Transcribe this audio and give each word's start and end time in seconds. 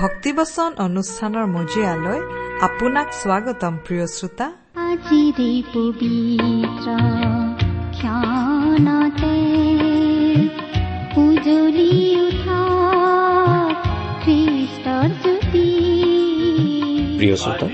ভক্তিবচন 0.00 0.70
অনুষ্ঠানৰ 0.86 1.46
মজিয়ালৈ 1.56 2.20
আপোনাক 2.66 3.08
স্বাগতম 3.22 3.74
প্ৰিয় 3.86 4.06
শ্ৰোতা। 4.16 4.46
আজিৰে 4.90 5.50
পবিত্ৰ 5.74 6.86
উজলি 11.24 11.92
উঠা 12.26 12.60
খ্ৰীষ্টৰ 14.22 15.08
জ্যোতি। 15.22 15.66
প্ৰিয় 17.18 17.36
শ্ৰোতা 17.42 17.66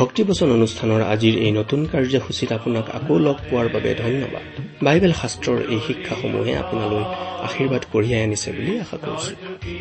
ভক্তিবচন 0.00 0.48
অনুষ্ঠানৰ 0.58 1.00
আজিৰ 1.12 1.34
এই 1.46 1.52
নতুন 1.60 1.80
কাৰ্যসূচীত 1.92 2.50
আপোনাক 2.58 2.86
আকৌ 2.98 3.14
লগ 3.26 3.36
পোৱাৰ 3.48 3.66
বাবে 3.74 3.90
ধন্যবাদ। 4.02 4.44
বাইবেল 4.86 5.12
শাস্ত্ৰৰ 5.20 5.58
এই 5.74 5.80
শিক্ষাসমূহে 5.86 6.52
আপোনালৈ 6.62 7.04
আশীৰ্বাদ 7.46 7.82
কঢ়িয়াই 7.92 8.22
আনিছে 8.26 8.48
বুলি 8.56 8.72
আশা 8.84 8.96
কৰিছো। 9.04 9.32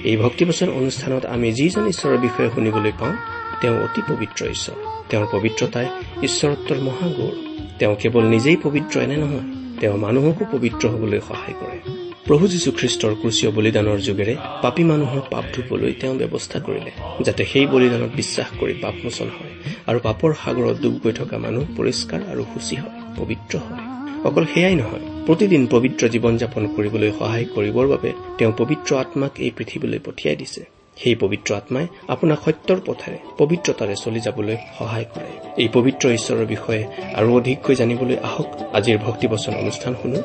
এই 0.03 0.17
ভক্তিবচন 0.17 0.69
অনুষ্ঠানত 0.69 1.25
আমি 1.25 1.53
যিজন 1.53 1.87
ঈশ্বৰৰ 1.87 2.17
বিষয়ে 2.17 2.49
শুনিবলৈ 2.55 2.91
পাওঁ 2.99 3.15
তেওঁ 3.61 3.83
অতি 3.83 4.01
পবিত্ৰ 4.09 4.45
ঈশ্বৰ। 4.45 4.75
তেওঁৰ 5.09 5.27
পবিত্ৰতাই 5.31 5.85
ঈশ্বৰত্বৰ 6.23 6.77
মহাগৌৰ। 6.77 7.35
তেওঁ 7.79 7.95
কেৱল 7.95 8.23
নিজেই 8.23 8.57
পবিত্ৰ 8.63 8.99
এনে 8.99 9.17
নহয় 9.17 9.45
তেওঁ 9.79 9.97
মানুহকো 9.97 10.45
পবিত্ৰ 10.51 10.89
হবলৈ 10.89 11.19
সহায় 11.19 11.55
কৰে। 11.59 11.79
প্ৰভু 12.25 12.47
যীশুখ্ৰীষ্টৰ 12.47 13.13
ক্ৰুচীয় 13.21 13.51
বলিদানৰ 13.51 13.97
যোগেৰে 13.97 14.35
পাপী 14.61 14.83
মানুহৰ 14.83 15.21
পাপ 15.31 15.43
ধুবলৈ 15.53 15.93
তেওঁ 15.93 16.15
ব্যৱস্থা 16.15 16.59
কৰিলে 16.59 16.91
যাতে 17.23 17.45
সেই 17.45 17.67
বলিদানত 17.67 18.15
বিশ্বাস 18.15 18.47
কৰি 18.59 18.73
পাপমোচন 18.73 19.25
হয় 19.25 19.53
আৰু 19.87 19.99
পাপৰ 19.99 20.33
সাগৰত 20.45 20.77
ডুব 20.81 20.99
গৈ 21.03 21.11
থকা 21.11 21.37
মানুহ 21.37 21.63
পৰিষ্কাৰ 21.77 22.19
আৰু 22.31 22.43
সূচী 22.53 22.75
হয় 22.75 23.01
পবিত্ৰ 23.17 23.57
হয়। 23.57 23.86
অকল 24.25 24.45
সেয়াই 24.53 24.75
নহয় 24.75 25.25
প্ৰতিদিন 25.25 25.67
পবিত্ৰ 25.71 26.07
জীৱন 26.07 26.37
যাপন 26.37 26.67
কৰিবলৈ 26.67 27.11
সহায় 27.19 27.45
কৰিবৰ 27.55 27.87
বাবে 27.87 28.13
তেওঁ 28.37 28.53
পবিত্ৰ 28.57 28.95
আত্মাক 28.95 29.31
এই 29.37 29.51
পৃথিৱীলৈ 29.51 29.99
পঠিয়াই 30.05 30.35
দিছে। 30.35 30.65
সেই 30.97 31.15
পবিত্ৰ 31.15 31.55
আত্মাই 31.55 31.87
আপোনাক 32.07 32.39
সত্যৰ 32.45 32.77
পথেৰে 32.85 33.17
পবিত্ৰতাৰে 33.37 33.95
চলি 33.95 34.19
যাবলৈ 34.19 34.57
সহায় 34.79 35.05
কৰে। 35.15 35.51
এই 35.57 35.69
পবিত্ৰ 35.73 36.09
ঈশ্বৰৰ 36.09 36.45
বিষয়ে 36.45 36.87
আৰু 37.15 37.37
অধিককৈ 37.37 37.75
জানিবলৈ 37.75 38.17
আহক। 38.17 38.47
আজিৰ 38.73 38.97
ভক্তিবচন 38.97 39.55
অনুষ্ঠান 39.55 39.95
শুনো। 40.01 40.21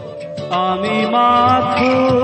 আমি 0.51 1.07
মাথো 1.07 2.23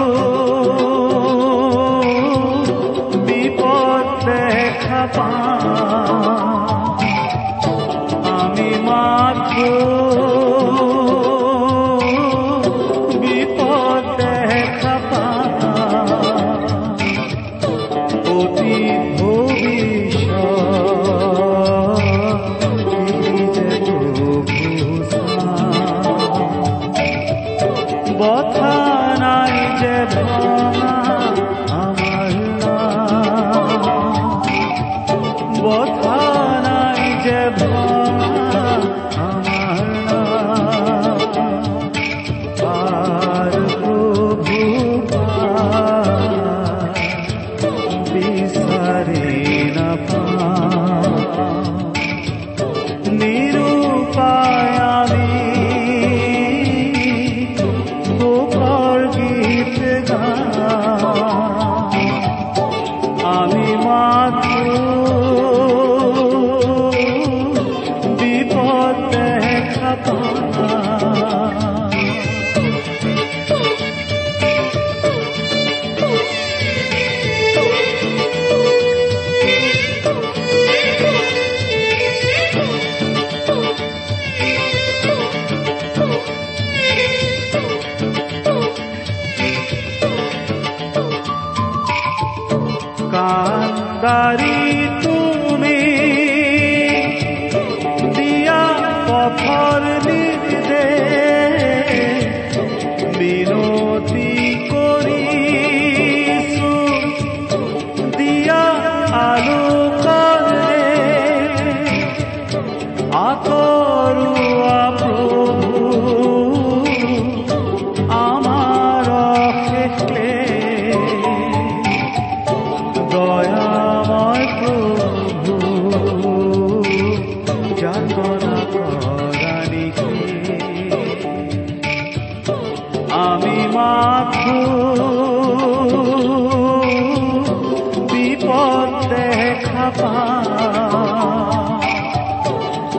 বিপদ। 138.11 139.13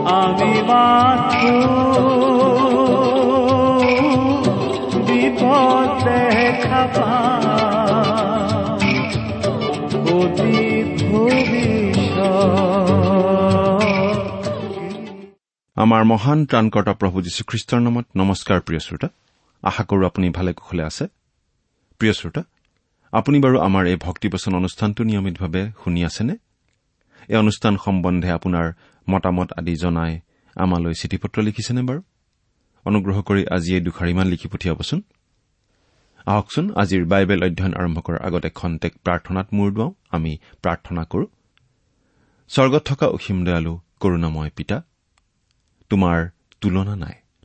আমি 0.09 0.51
বিপদ 5.07 6.05
আমাৰ 15.77 16.03
মহান 16.03 16.45
ত্ৰাণকৰ্তা 16.45 16.93
প্ৰভু 16.93 17.21
যীশুখ্ৰীষ্টৰ 17.21 17.79
নামত 17.79 18.05
নমস্কাৰ 18.17 18.59
প্ৰিয় 18.61 18.79
শ্ৰোতা। 18.79 19.07
আশা 19.63 19.83
কৰো 19.83 20.05
আপুনি 20.05 20.29
ভালে 20.29 20.53
কুশলে 20.53 20.83
আছে। 20.83 21.07
প্ৰিয় 21.99 22.13
শ্ৰোতা 22.13 22.43
আপুনি 23.11 23.39
বাৰু 23.39 23.59
আমাৰ 23.59 23.87
এই 23.87 23.95
ভক্তিবচন 23.95 24.55
অনুষ্ঠানটো 24.55 25.03
নিয়মিতভাৱে 25.03 25.61
শুনি 25.83 26.05
আছেনে? 26.05 26.35
এই 27.27 27.35
অনুষ্ঠান 27.35 27.77
সম্বন্ধে 27.77 28.31
আপোনাৰ 28.31 28.73
মতামত 29.09 29.53
আদি 29.53 29.75
জনাই 29.75 30.19
আমালৈ 30.55 30.93
চিঠি 30.93 31.17
পত্ৰ 31.17 31.41
লিখিছেনে 31.41 31.81
বাৰু? 31.81 32.01
অনুগ্ৰহ 32.85 33.21
কৰি 33.21 33.41
আজি 33.47 33.71
এই 33.75 33.81
দুখাৰিমান 33.81 34.27
লিখি 34.27 34.47
পঠিয়াবচোন। 34.47 34.99
আহকচোন 36.25 36.65
আজিৰ 36.75 37.05
বাইবেল 37.05 37.43
অধ্যয়ন 37.43 37.73
আৰম্ভ 37.73 37.97
কৰাৰ 37.99 38.21
আগতে 38.21 38.49
খন্তেক 38.49 38.93
প্ৰাৰ্থনাত 39.03 39.47
মূৰ 39.53 39.69
দুৱাওঁ। 39.71 39.91
আমি 40.11 40.37
প্ৰাৰ্থনা 40.63 41.03
কৰো। 41.03 41.25
স্বৰ্গত 42.49 42.83
থকা 42.85 43.05
অসীম 43.07 43.45
দয়ালু 43.45 43.73
কৰুণাময় 43.99 44.51
পিতা 44.55 44.77
তোমাৰ 45.89 46.29
তুলনা 46.61 46.95
নাই। 46.95 47.18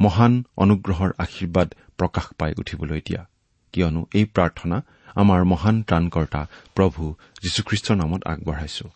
মহান 0.00 0.44
অনুগ্ৰহৰ 0.56 1.10
আশীৰ্বাদ 1.18 1.74
প্ৰকাশ 1.98 2.26
পাই 2.38 2.52
উঠিবলৈ 2.58 3.00
দিয়া। 3.00 3.28
কিয়নো 3.72 4.06
এই 4.14 4.24
প্ৰাৰ্থনা 4.24 4.82
আমাৰ 5.14 5.44
মহান 5.44 5.82
ত্ৰাণকৰ্তা 5.82 6.46
প্ৰভু 6.74 7.14
যীশুখ্ৰীষ্টৰ 7.42 7.96
নামত 7.96 8.26
আগবঢ়াইছো। 8.26 8.90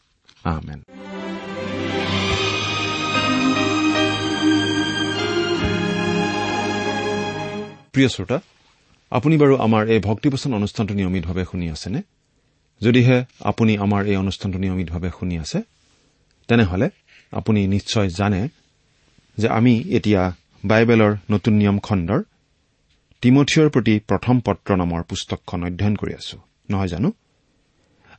আমেন। 0.44 0.82
প্ৰিয় 7.92 8.08
শ্ৰোতা 8.08 8.40
আপুনি 9.10 9.36
বাৰু 9.38 9.56
আমাৰ 9.56 9.86
এই 9.86 10.00
ভক্তিপচন 10.00 10.54
অনুষ্ঠানটো 10.54 10.94
নিয়মিতভাৱে 10.94 11.44
শুনি 11.44 11.70
আছেনে? 11.70 12.02
যদিহে 12.80 13.24
আপুনি 13.40 13.78
আমাৰ 13.78 14.06
এই 14.06 14.16
অনুষ্ঠানটো 14.16 14.58
নিয়মিতভাৱে 14.58 15.10
শুনি 15.18 15.38
আছে 15.38 15.62
তেনেহলে 16.48 16.90
আপুনি 17.32 17.66
নিশ্চয় 17.66 18.08
জানে 18.08 18.48
যে 19.36 19.48
আমি 19.48 19.80
এতিয়া 19.80 20.34
বাইবেলৰ 20.70 21.12
নতুন 21.32 21.54
নিয়ম 21.60 21.78
খণ্ডৰ 21.86 22.20
তিমঠিয়ৰ 23.22 23.68
প্ৰতি 23.74 23.94
প্ৰথম 24.10 24.36
পত্ৰ 24.46 24.70
নামৰ 24.82 25.00
পুস্তকখন 25.10 25.60
অধ্যয়ন 25.68 25.94
কৰি 26.00 26.12
আছো। 26.20 26.36
নহয় 26.70 26.90
জানো? 26.92 27.08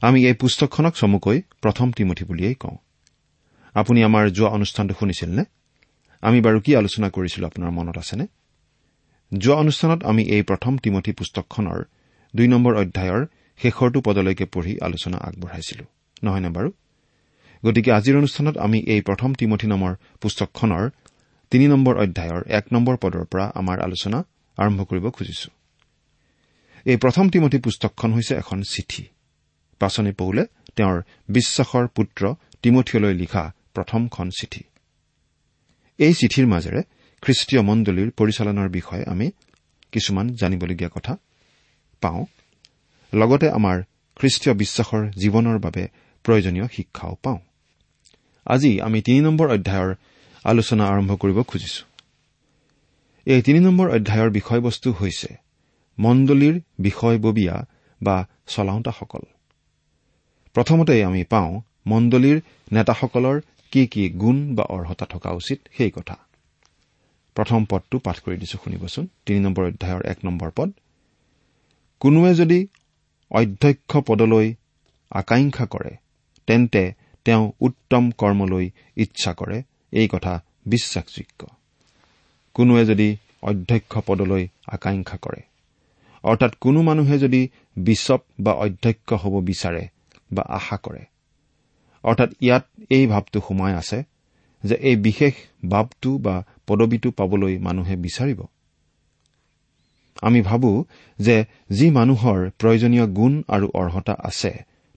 আমি 0.01 0.19
এই 0.29 0.35
পুস্তকখনক 0.41 0.93
চমুকৈ 1.01 1.37
প্ৰথম 1.63 1.87
তিমঠি 1.97 2.23
বুলিয়েই 2.29 2.55
কওঁ। 2.63 2.77
আপুনি 3.75 3.99
আমাৰ 4.03 4.23
যোৱা 4.37 4.49
অনুষ্ঠানটো 4.57 4.93
শুনিছিল 4.99 5.29
নে 5.37 5.43
আমি 6.23 6.39
বাৰু 6.45 6.57
কি 6.65 6.71
আলোচনা 6.81 7.07
কৰিছিলো 7.15 7.45
আপোনাৰ 7.47 7.71
মনত 7.77 7.95
আছেনে? 8.03 8.25
যোৱা 9.31 9.55
অনুষ্ঠানত 9.63 9.99
আমি 10.11 10.23
এই 10.35 10.43
প্ৰথম 10.49 10.73
তিমঠি 10.83 11.11
পুস্তকখনৰ 11.19 11.79
দুই 12.33 12.47
নম্বৰ 12.53 12.73
অধ্যায়ৰ 12.81 13.21
শেষৰটো 13.59 13.99
পদলৈকে 14.07 14.45
পঢ়ি 14.53 14.73
আলোচনা 14.87 15.17
আগবঢ়াইছিলো। 15.27 15.85
নহয়নে 16.23 16.49
বাৰু? 16.57 16.69
গতিকে 17.63 17.89
আজিৰ 17.91 18.15
অনুষ্ঠানত 18.21 18.55
আমি 18.65 18.79
এই 18.93 19.01
প্ৰথম 19.01 19.29
তিমঠি 19.39 19.67
নামৰ 19.67 19.93
পুস্তকখনৰ 20.21 20.85
তিনি 21.51 21.67
নম্বৰ 21.67 21.95
অধ্যায়ৰ 21.97 22.41
এক 22.47 22.65
নম্বৰ 22.73 22.95
পদৰ 22.97 23.25
পৰা 23.25 23.45
আমাৰ 23.55 23.79
আলোচনা 23.79 24.19
আৰম্ভ 24.57 24.79
কৰিব 24.83 25.09
খুজিছো। 25.09 25.49
এই 26.85 26.97
প্ৰথম 26.97 27.29
তিমঠি 27.29 27.57
পুস্তকখন 27.57 28.13
হৈছে 28.13 28.35
এখন 28.35 28.61
চিঠি। 28.61 29.03
পাচনি 29.79 30.11
পৌলে 30.11 30.43
তেওঁৰ 30.75 31.01
বিশ্বাসৰ 31.29 31.87
পুত্ৰ 31.87 32.35
তিমঠিয়লৈ 32.61 33.13
লিখা 33.13 33.43
প্ৰথমখন 33.73 34.29
চিঠি। 34.29 34.63
এই 35.99 36.13
চিঠিৰ 36.13 36.45
মাজেৰে 36.47 36.81
খ্ৰীষ্টীয় 37.21 37.61
মণ্ডলীৰ 37.61 38.09
পৰিচালনাৰ 38.11 38.69
বিষয়ে 38.69 39.03
আমি 39.03 39.31
কিছুমান 39.91 40.35
জানিবলগীয়া 40.35 40.89
কথা 40.89 41.17
পাওঁ। 42.01 42.25
লগতে 43.13 43.47
আমাৰ 43.49 43.77
খ্ৰীষ্টীয় 44.15 44.53
বিশ্বাসৰ 44.53 45.03
জীৱনৰ 45.11 45.57
বাবে 45.59 45.83
প্ৰয়োজনীয় 46.23 46.67
শিক্ষাও 46.67 47.15
পাওঁ। 47.23 47.39
আজি 48.45 48.81
আমি 48.81 49.01
তিনি 49.01 49.19
নম্বৰ 49.21 49.47
অধ্যায়ৰ 49.49 49.95
আলোচনা 50.43 50.87
আৰম্ভ 50.87 51.15
কৰিব 51.15 51.41
খুজিছো। 51.41 51.85
এই 53.25 53.41
তিনি 53.41 53.59
নম্বৰ 53.59 53.89
অধ্যায়ৰ 53.89 54.29
বিষয়বস্তু 54.29 54.91
হৈছে 54.91 55.35
মণ্ডলীৰ 55.99 56.61
বিষয়ববীয়া 56.79 57.65
বা 58.01 58.27
চলাওঁতাসকল। 58.47 59.19
প্ৰথমতে 60.53 61.03
আমি 61.03 61.23
পাওঁ 61.23 61.61
মণ্ডলীৰ 61.87 62.41
নেতাসকলৰ 62.71 63.41
কি 63.71 63.87
কি 63.87 64.09
গুণ 64.09 64.55
বা 64.55 64.63
অৰ্হতা 64.63 65.05
থকা 65.05 65.31
উচিত 65.31 65.59
সেই 65.77 65.91
কথা। 65.91 66.17
প্ৰথম 67.35 67.65
পদটো 67.65 67.99
পাঠ 67.99 68.19
কৰি 68.19 68.37
দিছো 68.37 68.57
শুনিবচোন। 68.63 69.07
তিনি 69.25 69.39
নম্বৰ 69.39 69.65
অধ্যায়ৰ 69.65 70.01
এক 70.05 70.17
নম্বৰ 70.25 70.51
পদ। 70.55 70.69
কোনোৱে 71.99 72.35
যদি 72.35 72.67
অধ্যক্ষ 73.31 73.97
পদলৈ 73.97 74.53
আকাংক্ষা 75.11 75.65
কৰে 75.65 75.95
তেন্তে 76.47 76.93
তেওঁ 77.25 77.51
উত্তম 77.59 78.11
কৰ্মলৈ 78.11 78.69
ইচ্ছা 78.95 79.33
কৰে 79.33 79.63
এই 79.93 80.07
কথা 80.07 80.33
বিশ্বাসযোগ্য। 80.65 81.41
কোনোৱে 82.55 82.83
যদি 82.85 83.09
অধ্যক্ষ 83.41 83.93
পদলৈ 84.05 84.43
আকাংক্ষা 84.67 85.17
কৰে 85.17 85.41
অৰ্থাৎ 86.23 86.51
কোনো 86.59 86.81
মানুহে 86.81 87.15
যদি 87.19 87.41
বিশ্বপ 87.77 88.21
বা 88.39 88.53
অধ্যক্ষ 88.53 89.09
হ'ব 89.13 89.33
বিচাৰে 89.45 89.83
বা 90.33 90.43
আশা 90.49 90.77
কৰে 90.77 91.03
অৰ্থাৎ 92.03 92.29
ইয়াত 92.41 92.65
এই 92.89 93.05
ভাৱটো 93.07 93.39
সোমাই 93.47 93.73
আছে 93.73 93.99
যে 94.63 94.75
এই 94.75 94.95
বিশেষ 94.95 95.33
বাবটো 95.63 96.17
বা 96.17 96.35
পদবীটো 96.67 97.09
পাবলৈ 97.11 97.53
মানুহে 97.57 97.95
বিচাৰিব। 97.95 98.39
আমি 100.21 100.41
ভাবো 100.41 100.71
যে 101.19 101.35
যি 101.71 101.87
মানুহৰ 101.89 102.39
প্ৰয়োজনীয় 102.59 103.05
গুণ 103.07 103.33
আৰু 103.47 103.67
অৰ্হতা 103.73 104.13
আছে 104.23 104.51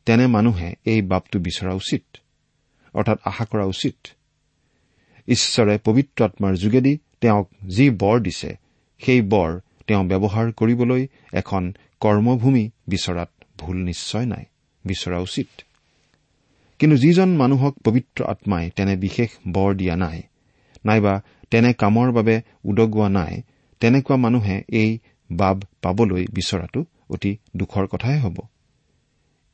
তেনে 0.06 0.26
মানুহে 0.26 0.68
এই 0.84 1.00
বাবটো 1.02 1.36
বিচৰা 1.38 1.72
উচিত 1.74 2.04
অৰ্থাৎ 2.94 3.18
আশা 3.24 3.44
কৰা 3.44 3.64
উচিত। 3.64 3.96
ঈশ্বৰে 5.28 5.78
পবিত্ৰ 5.78 6.24
আত্মাৰ 6.24 6.54
যোগেদি 6.56 6.98
তেওঁক 7.20 7.46
যি 7.66 7.90
বৰ 7.90 8.16
দিছে 8.20 8.50
সেই 9.00 9.20
বৰ 9.22 9.50
তেওঁ 9.86 10.04
ব্যৱহাৰ 10.04 10.52
কৰিবলৈ 10.52 11.02
এখন 11.32 11.72
কৰ্মভূমি 12.00 12.64
বিচৰাত 12.88 13.30
ভুল 13.58 13.76
নিশ্চয় 13.76 14.26
নাই 14.26 14.44
বিচৰা 14.84 15.18
উচিত। 15.18 15.48
কিন্তু 16.78 16.96
যিজন 16.96 17.28
মানুহক 17.36 17.74
পবিত্ৰ 17.84 18.24
আত্মাই 18.24 18.70
তেনে 18.76 18.96
বিশেষ 18.96 19.30
বৰ 19.48 19.74
দিয়া 19.74 19.96
নাই 19.96 20.22
নাইবা 20.84 21.14
তেনে 21.50 21.72
কামৰ 21.72 22.08
বাবে 22.12 22.42
উদগোৱা 22.64 23.08
নাই 23.08 23.42
তেনেকুৱা 23.80 24.16
মানুহে 24.16 24.56
এই 24.68 24.90
বাব 25.32 25.56
পাবলৈ 25.82 26.24
বিচৰাটো 26.26 26.84
অতি 27.10 27.32
দুখৰ 27.56 27.86
কথাহে 27.86 28.18
হ'ব। 28.18 28.38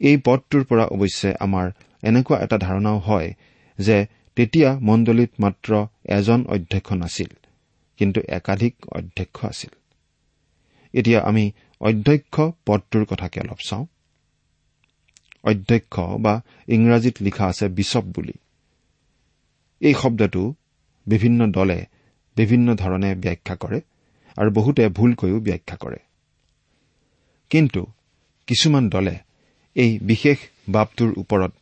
এই 0.00 0.16
পদটোৰ 0.16 0.64
পৰা 0.64 0.84
অৱশ্যে 0.84 1.30
আমাৰ 1.40 1.66
এনেকুৱা 2.02 2.36
এটা 2.44 2.56
ধাৰণাও 2.58 2.98
হয় 2.98 3.28
যে 3.78 4.06
তেতিয়া 4.38 4.78
মণ্ডলীত 4.82 5.30
মাত্ৰ 5.40 5.86
এজন 6.04 6.46
অধ্যক্ষ 6.46 6.92
নাছিল 6.92 7.30
কিন্তু 7.96 8.20
একাধিক 8.28 8.74
অধ্যক্ষ 8.88 9.44
আছিল। 9.44 9.70
এতিয়া 10.92 11.20
আমি 11.22 11.50
অধ্যক্ষ 11.80 12.40
পদটোৰ 12.66 13.04
কথাকে 13.04 13.40
অলপ 13.40 13.56
চাওঁ। 13.68 13.86
অধ্যক্ষ 15.44 16.00
বা 16.00 16.42
ইংৰাজীত 16.68 17.14
লিখা 17.20 17.46
আছে 17.46 17.68
বিশ্বপ 17.68 18.04
বুলি। 18.04 18.32
এই 19.80 19.94
শব্দটো 19.94 20.54
বিভিন্ন 21.06 21.46
দলে 21.46 21.86
বিভিন্ন 22.36 22.74
ধৰণে 22.74 23.14
ব্যাখ্যা 23.14 23.56
কৰে 23.56 23.80
আৰু 24.36 24.50
বহুতে 24.50 24.88
ভুলকৈও 24.88 25.40
ব্যাখ্যা 25.40 25.76
কৰে। 25.76 25.98
কিন্তু 27.50 27.86
কিছুমান 28.46 28.88
দলে 28.88 29.18
এই 29.74 29.98
বিশেষ 29.98 30.38
বাবটোৰ 30.68 31.14
ওপৰত 31.16 31.52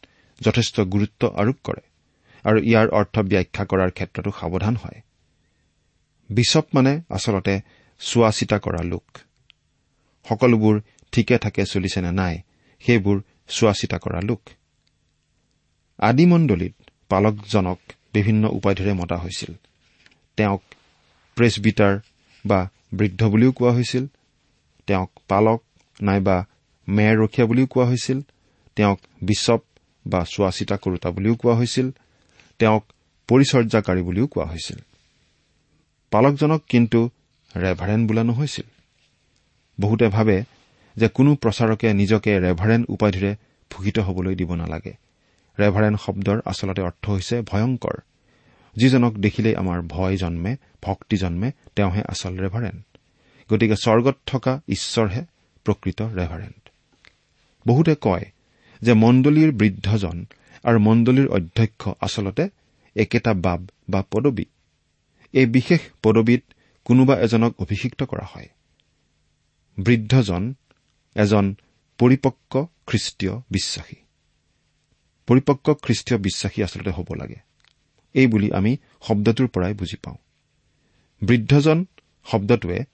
যথেষ্ট 0.40 0.80
গুৰুত্ব 0.80 1.28
আৰোপ 1.28 1.56
কৰে। 1.64 1.95
আৰু 2.44 2.58
ইয়াৰ 2.60 2.88
অৰ্থ 2.88 3.18
ব্যাখ্যা 3.18 3.64
কৰাৰ 3.64 3.90
ক্ষেত্ৰতো 3.90 4.30
সাৱধান 4.30 4.76
হয়। 4.76 5.00
বিশ্বপ 6.30 6.66
মানে 6.74 7.00
আচলতে 7.10 7.60
চোৱা 8.00 8.30
চিতা 8.30 8.58
কৰা 8.58 8.82
লোক। 8.82 9.04
সকলোবোৰ 10.26 10.80
ঠিকে 11.12 11.38
থাকে 11.38 11.64
চলিছে 11.64 12.00
নে 12.00 12.12
নাই 12.12 12.38
সেইবোৰ 12.80 13.20
চোৱা 13.48 13.72
চিতা 13.72 13.98
কৰা 13.98 14.20
লোক। 14.20 14.40
আদিমণ্ডলীত 15.98 16.74
পালকজনক 17.08 17.78
বিভিন্ন 18.12 18.48
উপাধিৰে 18.48 18.92
মতা 18.92 19.16
হৈছিল। 19.16 19.52
তেওঁক 20.36 20.62
প্ৰেছবিটাৰ 21.36 21.98
বা 22.46 22.68
বৃদ্ধ 22.92 23.24
বুলিও 23.24 23.52
কোৱা 23.52 23.72
হৈছিল। 23.72 24.06
তেওঁক 24.86 25.10
পালক 25.28 25.62
নাইবা 26.00 26.46
মেৰ 26.88 27.18
ৰখীয়া 27.18 27.46
বুলিও 27.46 27.66
কোৱা 27.66 27.86
হৈছিল। 27.86 28.20
তেওঁক 28.76 29.00
বিশ্বপ 29.22 29.62
বা 30.06 30.24
চোৱা 30.24 30.50
চিতা 30.50 30.76
কৰোতা 30.76 31.10
বুলিও 31.10 31.34
কোৱা 31.34 31.54
হৈছিল। 31.54 31.90
তেওঁক 32.58 32.92
পৰিচৰ্যাকাৰী 33.28 34.02
বুলিও 34.02 34.26
কোৱা 34.26 34.44
হৈছিল। 34.44 34.78
পালকজনক 36.10 36.62
কিন্তু 36.68 37.10
ৰেভাৰেণ্ড 37.56 38.08
বোলা 38.08 38.24
নহৈছিল। 38.24 38.64
বহুতে 39.80 40.08
ভাবে 40.08 40.44
যে 40.96 41.08
কোনো 41.08 41.34
প্ৰচাৰকে 41.34 41.94
নিজকে 41.94 42.40
ৰেভাৰেণ্ড 42.40 42.86
উপাধিৰে 42.88 43.36
ভূষিত 43.70 43.98
হবলৈ 43.98 44.34
দিব 44.34 44.54
নালাগে। 44.54 44.96
ৰেভাৰেণ্ড 45.58 45.98
শব্দৰ 45.98 46.40
আচলতে 46.44 46.82
অৰ্থ 46.82 47.10
হৈছে 47.10 47.40
ভয়ংকৰ। 47.40 48.00
যিজনক 48.76 49.12
দেখিলেই 49.14 49.56
আমাৰ 49.56 49.82
ভয় 49.82 50.16
জন্মে 50.16 50.56
ভক্তি 50.82 51.16
জন্মে 51.16 51.52
তেওঁহে 51.76 52.02
আচল 52.08 52.38
ৰেভাৰেণ্ড। 52.38 52.82
গতিকে 53.52 53.76
স্বৰ্গত 53.76 54.16
থকা 54.26 54.60
ঈশ্বৰহে 54.68 55.24
প্ৰকৃত 55.64 56.02
ৰেভাৰেণ্ড। 56.02 56.68
বহুতে 57.68 57.94
কয় 58.00 58.24
যে 58.82 58.92
মণ্ডলীৰ 58.92 59.52
বৃদ্ধজন 59.52 60.26
আৰু 60.66 60.78
মণ্ডলীৰ 60.78 61.28
অধ্যক্ষ 61.28 61.88
আচলতে 62.00 62.48
একেটা 62.96 63.34
বাব 63.34 63.66
বা 63.90 64.04
পদবী। 64.10 64.44
এই 65.32 65.46
বিশেষ 65.46 65.80
পদবীত 66.02 66.42
কোনোবা 66.84 67.14
এজনক 67.20 67.54
অভিষিক্ত 67.58 68.02
কৰা 68.02 68.26
হয়। 68.26 68.48
বৃদ্ধজন 69.78 70.54
এজন 71.14 71.54
পৰিপক্ক 71.98 72.66
খ্ৰীষ্টীয় 72.86 73.32
বিশ্বাসী। 73.50 73.96
পৰিপক্ক 75.26 75.74
খ্ৰীষ্টীয় 75.74 76.20
বিশ্বাসী 76.20 76.62
আচলতে 76.62 76.90
হ'ব 76.90 77.14
লাগে। 77.14 77.36
এই 78.14 78.26
বুলি 78.26 78.52
আমি 78.52 78.76
শব্দটোৰ 79.02 79.48
পৰাই 79.48 79.74
বুজি 79.74 79.96
পাওঁ। 79.96 80.16
বৃদ্ধজন 81.22 81.84
শব্দটোৱে 82.26 82.84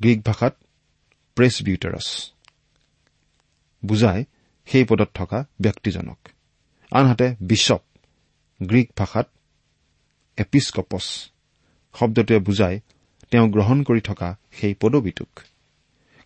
গ্ৰীক 0.00 0.22
ভাষাত 0.26 0.56
প্ৰেছ 1.34 1.62
বিউটাৰাছ 1.62 2.32
বুজাই 3.84 4.24
সেই 4.66 4.84
পদত 4.84 5.08
থকা 5.14 5.44
ব্যক্তিজনক। 5.60 6.18
আনহাতে 6.92 7.34
বিশ্বপ 7.40 7.82
গ্ৰীক 8.62 8.90
ভাষাত 8.96 9.28
এপিস্কপছ 10.36 11.02
শব্দটোৱে 11.94 12.38
বুজাই 12.38 12.80
তেওঁ 13.30 13.48
গ্ৰহণ 13.48 13.82
কৰি 13.82 14.00
থকা 14.00 14.36
সেই 14.52 14.74
পদবীটোক। 14.74 15.40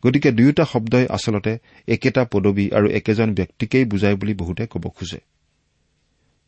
গতিকে 0.06 0.32
দুয়োটা 0.32 0.64
শব্দই 0.64 1.06
আচলতে 1.06 1.58
একেটা 1.88 2.24
পদবী 2.24 2.70
আৰু 2.70 2.90
একেজন 2.90 3.34
ব্যক্তিকেই 3.34 3.84
বুজায় 3.84 4.16
বুলি 4.16 4.34
বহুতে 4.34 4.66
ক'ব 4.66 4.88
খোজে। 4.88 5.20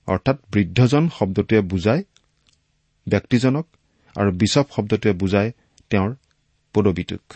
অৰ্থাৎ 0.07 0.37
বৃদ্ধজন 0.53 1.09
শব্দটোৱে 1.19 1.61
বুজায় 1.61 2.03
ব্যক্তিজনক 3.09 3.67
আৰু 4.17 4.31
বিচপ 4.33 4.67
শব্দটোৱে 4.77 5.13
বুজায় 5.13 5.53
তেওঁৰ 5.91 6.15
পদবীটোক। 6.75 7.33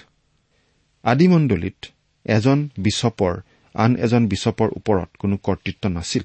আদিমণ্ডলীত 1.03 1.87
এজন 2.25 2.69
বিচপৰ 2.79 3.41
আন 3.75 3.97
এজন 3.97 4.29
বিচপৰ 4.29 4.69
ওপৰত 4.77 5.09
কোনো 5.19 5.37
কৰ্তৃত্ব 5.37 5.89
নাছিল। 5.89 6.23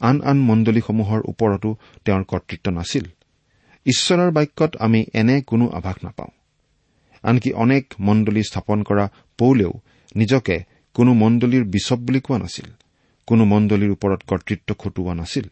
আন 0.00 0.20
আন 0.20 0.38
মণ্ডলীসমূহৰ 0.40 1.20
ওপৰতো 1.24 1.76
তেওঁৰ 2.04 2.24
কৰ্তৃত্ব 2.24 2.72
নাছিল। 2.72 3.04
ঈশ্বৰৰ 3.86 4.30
বাক্যত 4.30 4.76
আমি 4.76 5.04
এনে 5.14 5.42
কোনো 5.42 5.68
আভাস 5.68 6.04
নাপাওঁ। 6.04 6.28
আনকি 7.22 7.52
অনেক 7.52 7.94
মণ্ডলী 8.00 8.42
স্থাপন 8.42 8.82
কৰা 8.82 9.08
পৌলেও 9.38 9.72
নিজকে 10.16 10.58
কোনো 10.94 11.12
মণ্ডলীৰ 11.12 11.64
বিচপ 11.64 11.98
বুলি 11.98 12.20
কোৱা 12.20 12.38
নাছিল। 12.38 12.66
কোনো 13.26 13.44
মণ্ডলীৰ 13.44 13.90
ওপৰত 13.90 14.22
কৰ্তৃত্ব 14.26 14.74
খটুওৱা 14.74 15.14
নাছিল। 15.14 15.48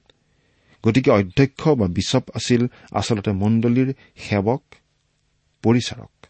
গতিকে 0.86 1.10
অধ্যক্ষ 1.10 1.68
বা 1.68 1.86
বিচপ 1.86 2.22
আছিল 2.34 2.66
আচলতে 2.92 3.32
মণ্ডলীৰ 3.32 3.94
সেৱক 4.16 4.62
পৰিচাৰক। 5.62 6.26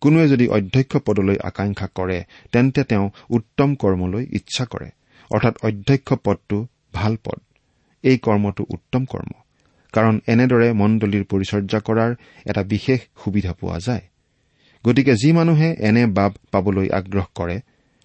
কোনোৱে 0.00 0.28
যদি 0.28 0.48
অধ্যক্ষ 0.48 0.96
পদলৈ 0.96 1.36
আকাংক্ষা 1.44 1.88
কৰে 1.94 2.24
তেন্তে 2.52 2.84
তেওঁ 2.84 3.10
উত্তম 3.30 3.74
কৰ্মলৈ 3.74 4.26
ইচ্ছা 4.32 4.64
কৰে। 4.64 4.90
অৰ্থাৎ 5.30 5.56
অধ্যক্ষ 5.62 6.14
পদটো 6.24 6.66
ভাল 6.98 7.12
পদ। 7.24 7.38
এই 8.04 8.16
কৰ্মটো 8.26 8.62
উত্তম 8.74 9.02
কৰ্ম 9.12 9.32
কাৰণ 9.94 10.14
এনেদৰে 10.32 10.68
মণ্ডলীৰ 10.80 11.24
পৰিচৰ্যা 11.32 11.80
কৰাৰ 11.88 12.10
এটা 12.50 12.62
বিশেষ 12.72 13.00
সুবিধা 13.22 13.52
পোৱা 13.60 13.78
যায়। 13.86 14.04
গতিকে 14.84 15.12
যি 15.22 15.30
মানুহে 15.38 15.68
এনে 15.88 16.02
বাব 16.18 16.32
পাবলৈ 16.52 16.88
আগ্ৰহ 16.98 17.26
কৰে 17.38 17.56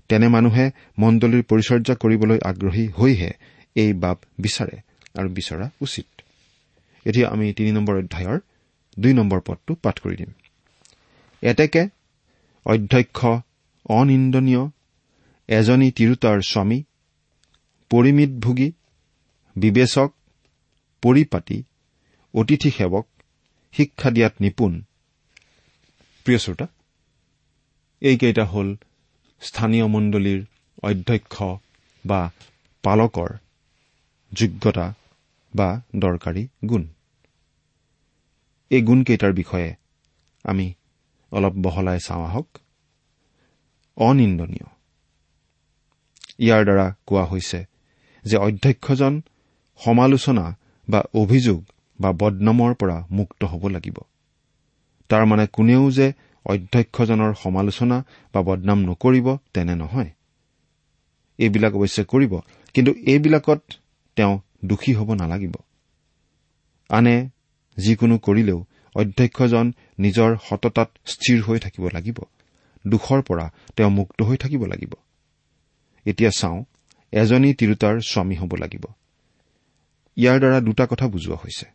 তেনে 0.10 0.28
মানুহে 0.36 0.66
মণ্ডলীৰ 1.02 1.44
পৰিচৰ্যা 1.52 1.94
কৰিবলৈ 2.04 2.40
আগ্ৰহী 2.50 2.86
হৈহে 3.00 3.32
এই 3.76 3.92
বাব 4.04 4.18
বিচাৰে 4.44 4.78
আৰু 5.20 5.30
বিচৰা 5.38 5.66
উচিত। 5.86 6.08
এতিয়া 7.06 7.28
আমি 7.34 7.46
তিনি 7.58 7.72
নম্বৰ 7.78 7.96
অধ্যায়ৰ 8.02 8.40
দুই 8.98 9.14
নম্বৰ 9.20 9.40
পদটো 9.48 9.72
পাঠ 9.84 9.96
কৰি 10.04 10.16
দিম। 10.22 10.32
এতেকে 11.44 11.84
অধ্যক্ষ 12.66 13.20
অনিন্দনীয় 13.90 14.64
এজনী 15.50 15.90
তিৰোতাৰ 15.98 16.40
স্বামী 16.52 16.80
পৰিমিতভোগী 17.92 18.68
বিবেচক 19.56 20.14
পৰিপাতি 21.02 21.64
অতিথি 22.34 22.72
সেৱক 22.72 23.08
শিক্ষা 23.72 24.12
দিয়াত 24.12 24.34
নিপুণ। 24.42 24.82
প্ৰিয় 26.24 26.40
শ্ৰোতা 26.40 26.68
এইকেইটা 28.02 28.46
হ'ল 28.46 28.76
স্থানীয় 29.42 29.88
মণ্ডলীৰ 29.88 30.46
অধ্যক্ষ 30.84 31.44
বা 32.06 32.32
পালকৰ 32.84 33.30
যোগ্যতা 34.34 34.94
বা 35.56 35.82
দৰকাৰী 35.96 36.48
গুণ। 36.70 36.88
এই 38.70 38.82
গুণকেইটাৰ 38.82 39.34
বিষয়ে 39.34 39.76
আমি 40.44 40.74
অলপ 41.32 41.54
বহলাই 41.54 42.00
চাওঁ 42.00 42.28
আহক। 42.28 42.48
অনিন্দনীয়। 43.98 44.68
ইয়াৰ 46.40 46.64
দ্বাৰা 46.64 46.96
কোৱা 47.06 47.26
হৈছে 47.26 47.66
যে 48.24 48.38
অধ্যক্ষজন 48.38 49.22
সমালোচনা 49.86 50.58
বা 50.90 51.04
অভিযোগ 51.14 51.66
বা 52.00 52.12
বদনামৰ 52.12 52.74
পৰা 52.74 53.08
মুক্ত 53.12 53.44
হ'ব 53.44 53.68
লাগিব। 53.68 53.98
তাৰমানে 55.10 55.48
কোনেও 55.48 55.92
যে 55.92 56.14
অধ্যক্ষজনৰ 56.46 57.34
সমালোচনা 57.34 58.06
বা 58.34 58.42
বদনাম 58.42 58.80
নকৰিব 58.80 59.38
তেনে 59.54 59.76
নহয়। 59.76 60.10
এইবিলাক 61.38 61.74
অৱশ্যে 61.74 62.04
কৰিব 62.04 62.40
কিন্তু 62.74 62.92
এইবিলাকত 63.08 63.62
তেওঁ 64.16 64.40
দোষী 64.66 64.94
হ'ব 64.94 65.14
নালাগিব। 65.14 65.54
আনে 66.90 67.30
যিকোনো 67.78 68.18
কৰিলেও 68.18 68.66
অধ্যক্ষজন 68.96 69.72
নিজৰ 70.00 70.38
সততাত 70.50 70.90
স্থিৰ 71.06 71.42
হৈ 71.42 71.60
থাকিব 71.60 71.90
লাগিব। 71.94 72.18
দোষৰ 72.88 73.22
পৰা 73.22 73.52
তেওঁ 73.78 73.90
মুক্ত 73.90 74.22
হৈ 74.22 74.38
থাকিব 74.38 74.66
লাগিব। 74.66 74.94
এতিয়া 76.06 76.32
চাওঁ 76.38 76.64
এজনী 77.12 77.54
তিৰোতাৰ 77.54 78.00
স্বামী 78.00 78.36
হ'ব 78.36 78.56
লাগিব। 78.56 78.86
ইয়াৰ 80.18 80.40
দ্বাৰা 80.40 80.60
দুটা 80.60 80.86
কথা 80.86 81.08
বুজোৱা 81.08 81.36
হৈছে। 81.36 81.66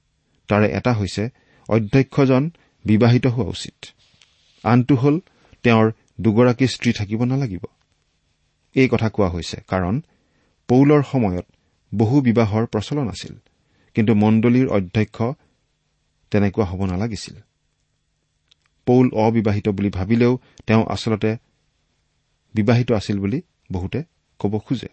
তাৰে 0.49 0.67
এটা 0.71 0.93
হৈছে 0.93 1.29
অধ্যক্ষজন 1.69 2.51
বিবাহিত 2.85 3.27
হোৱা 3.27 3.49
উচিত। 3.49 3.79
আনটো 4.65 4.95
হ'ল 4.95 5.21
তেওঁৰ 5.63 5.93
দুগৰাকী 6.21 6.67
স্ত্ৰী 6.67 6.93
থাকিব 6.93 7.25
নালাগিব। 7.25 7.65
এই 8.75 8.89
কথা 8.89 9.09
কোৱা 9.09 9.29
হৈছে 9.29 9.57
কাৰণ 9.69 10.03
পৌলৰ 10.69 11.03
সময়ত 11.03 11.47
বহু 11.95 12.21
বিবাহৰ 12.21 12.67
প্ৰচলন 12.67 13.09
আছিল 13.09 13.35
কিন্তু 13.95 14.15
মণ্ডলীৰ 14.15 14.69
অধ্যক্ষ 14.69 15.19
তেনেকুৱা 16.31 16.65
হ'ব 16.65 16.81
নালাগিছিল। 16.85 17.37
পৌল 18.87 19.07
অবিবাহিত 19.15 19.69
বুলি 19.69 19.91
ভাবিলেও 19.91 20.39
তেওঁ 20.67 20.83
আচলতে 20.87 21.37
বিবাহিত 22.55 22.93
আছিল 22.93 23.19
বুলি 23.19 23.41
বহুতে 23.73 24.05
ক'ব 24.39 24.59
খোজে। 24.59 24.89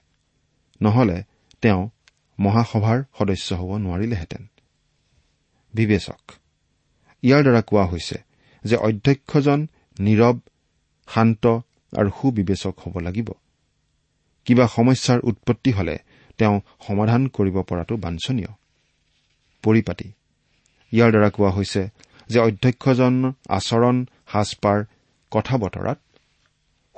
নহলে 0.81 1.23
তেওঁ 1.61 1.89
মহাসভাৰ 2.39 3.03
সদস্য 3.19 3.53
হ'ব 3.53 3.77
নোৱাৰিলেহেঁতেন। 3.77 4.47
বিবেচক 5.73 6.31
ইয়াৰ 7.23 7.41
দ্বাৰা 7.43 7.61
কোৱা 7.61 7.85
হৈছে 7.85 8.17
যে 8.63 8.75
অধ্যক্ষজন 8.75 9.67
নীৰৱ 9.99 10.39
শান্ত 11.07 11.47
আৰু 11.97 12.09
সুবিবেচক 12.21 12.79
হ'ব 12.79 12.99
লাগিব। 12.99 13.29
কিবা 14.45 14.67
সমস্যাৰ 14.67 15.19
উৎপত্তি 15.19 15.71
হলে 15.71 15.99
তেওঁ 16.37 16.61
সমাধান 16.87 17.27
কৰিব 17.27 17.61
পৰাটো 17.61 17.97
বাঞ্ছনীয়। 17.97 18.51
পৰিপাতি 19.63 20.11
ইয়াৰ 20.91 21.09
দ্বাৰা 21.11 21.29
কোৱা 21.29 21.51
হৈছে 21.51 21.89
যে 22.29 22.39
অধ্যক্ষজন 22.39 23.33
আচৰণ 23.49 24.05
সাজপাৰ 24.31 24.83
কথা 25.31 25.57
বতৰাত 25.57 25.99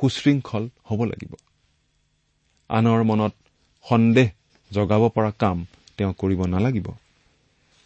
সুশৃংখল 0.01 0.69
হ'ব 0.83 1.03
লাগিব। 1.03 1.35
আনৰ 2.69 3.03
মনত 3.03 3.33
সন্দেহ 3.89 4.29
জগাব 4.71 5.03
পৰা 5.09 5.31
কাম 5.31 5.57
তেওঁ 5.97 6.13
কৰিব 6.13 6.39
নালাগিব। 6.45 6.87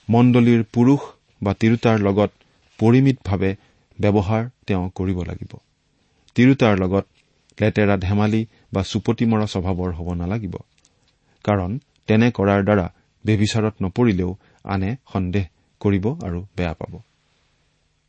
মণ্ডলীৰ 0.09 0.61
পুৰুষ 0.73 1.01
বা 1.41 1.51
তিৰোতাৰ 1.53 1.97
লগত 1.99 2.31
পৰিমিতভাৱে 2.79 3.51
ব্যৱহাৰ 3.99 4.43
তেওঁ 4.67 4.85
কৰিব 4.95 5.17
লাগিব। 5.23 5.51
তিৰোতাৰ 6.35 6.73
লগত 6.79 7.05
লেতেৰা 7.57 7.95
ধেমালি 7.97 8.41
বা 8.73 8.81
চুপতি 8.83 9.25
মৰা 9.25 9.45
স্বভাৱৰ 9.45 9.91
হ'ব 9.93 10.07
নালাগিব। 10.13 10.55
কাৰণ 11.45 11.71
তেনে 12.07 12.27
কৰাৰ 12.31 12.61
দ্বাৰা 12.63 12.85
বেবিচাৰত 13.25 13.75
নপৰিলেও 13.81 14.31
আনে 14.63 14.89
সন্দেহ 15.13 15.45
কৰিব 15.81 16.05
আৰু 16.23 16.39
বেয়া 16.57 16.73
পাব। 16.73 16.93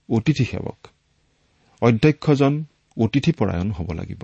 অতিথি 0.08 0.44
সেৱক 0.44 0.80
অধ্যক্ষজন 1.82 2.54
অতিথিপৰায়ণ 2.96 3.68
হ'ব 3.70 3.88
লাগিব। 3.92 4.22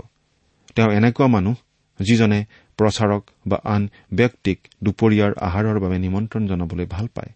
তেওঁ 0.74 0.90
এনেকুৱা 0.90 1.26
মানুহ 1.26 1.56
যিজনে 2.00 2.40
প্ৰচাৰক 2.76 3.30
বা 3.46 3.56
আন 3.64 3.88
ব্যক্তিক 4.14 4.58
দুপৰীয়াৰ 4.84 5.32
আহাৰৰ 5.40 5.78
বাবে 5.80 5.98
নিমন্ত্ৰণ 5.98 6.46
জনাবলৈ 6.46 6.86
ভাল 6.86 7.06
পায়। 7.14 7.32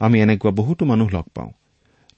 আমি 0.00 0.20
এনেকুৱা 0.20 0.50
বহুতো 0.50 0.84
মানুহ 0.84 1.08
লগ 1.08 1.26
পাওঁ। 1.34 1.50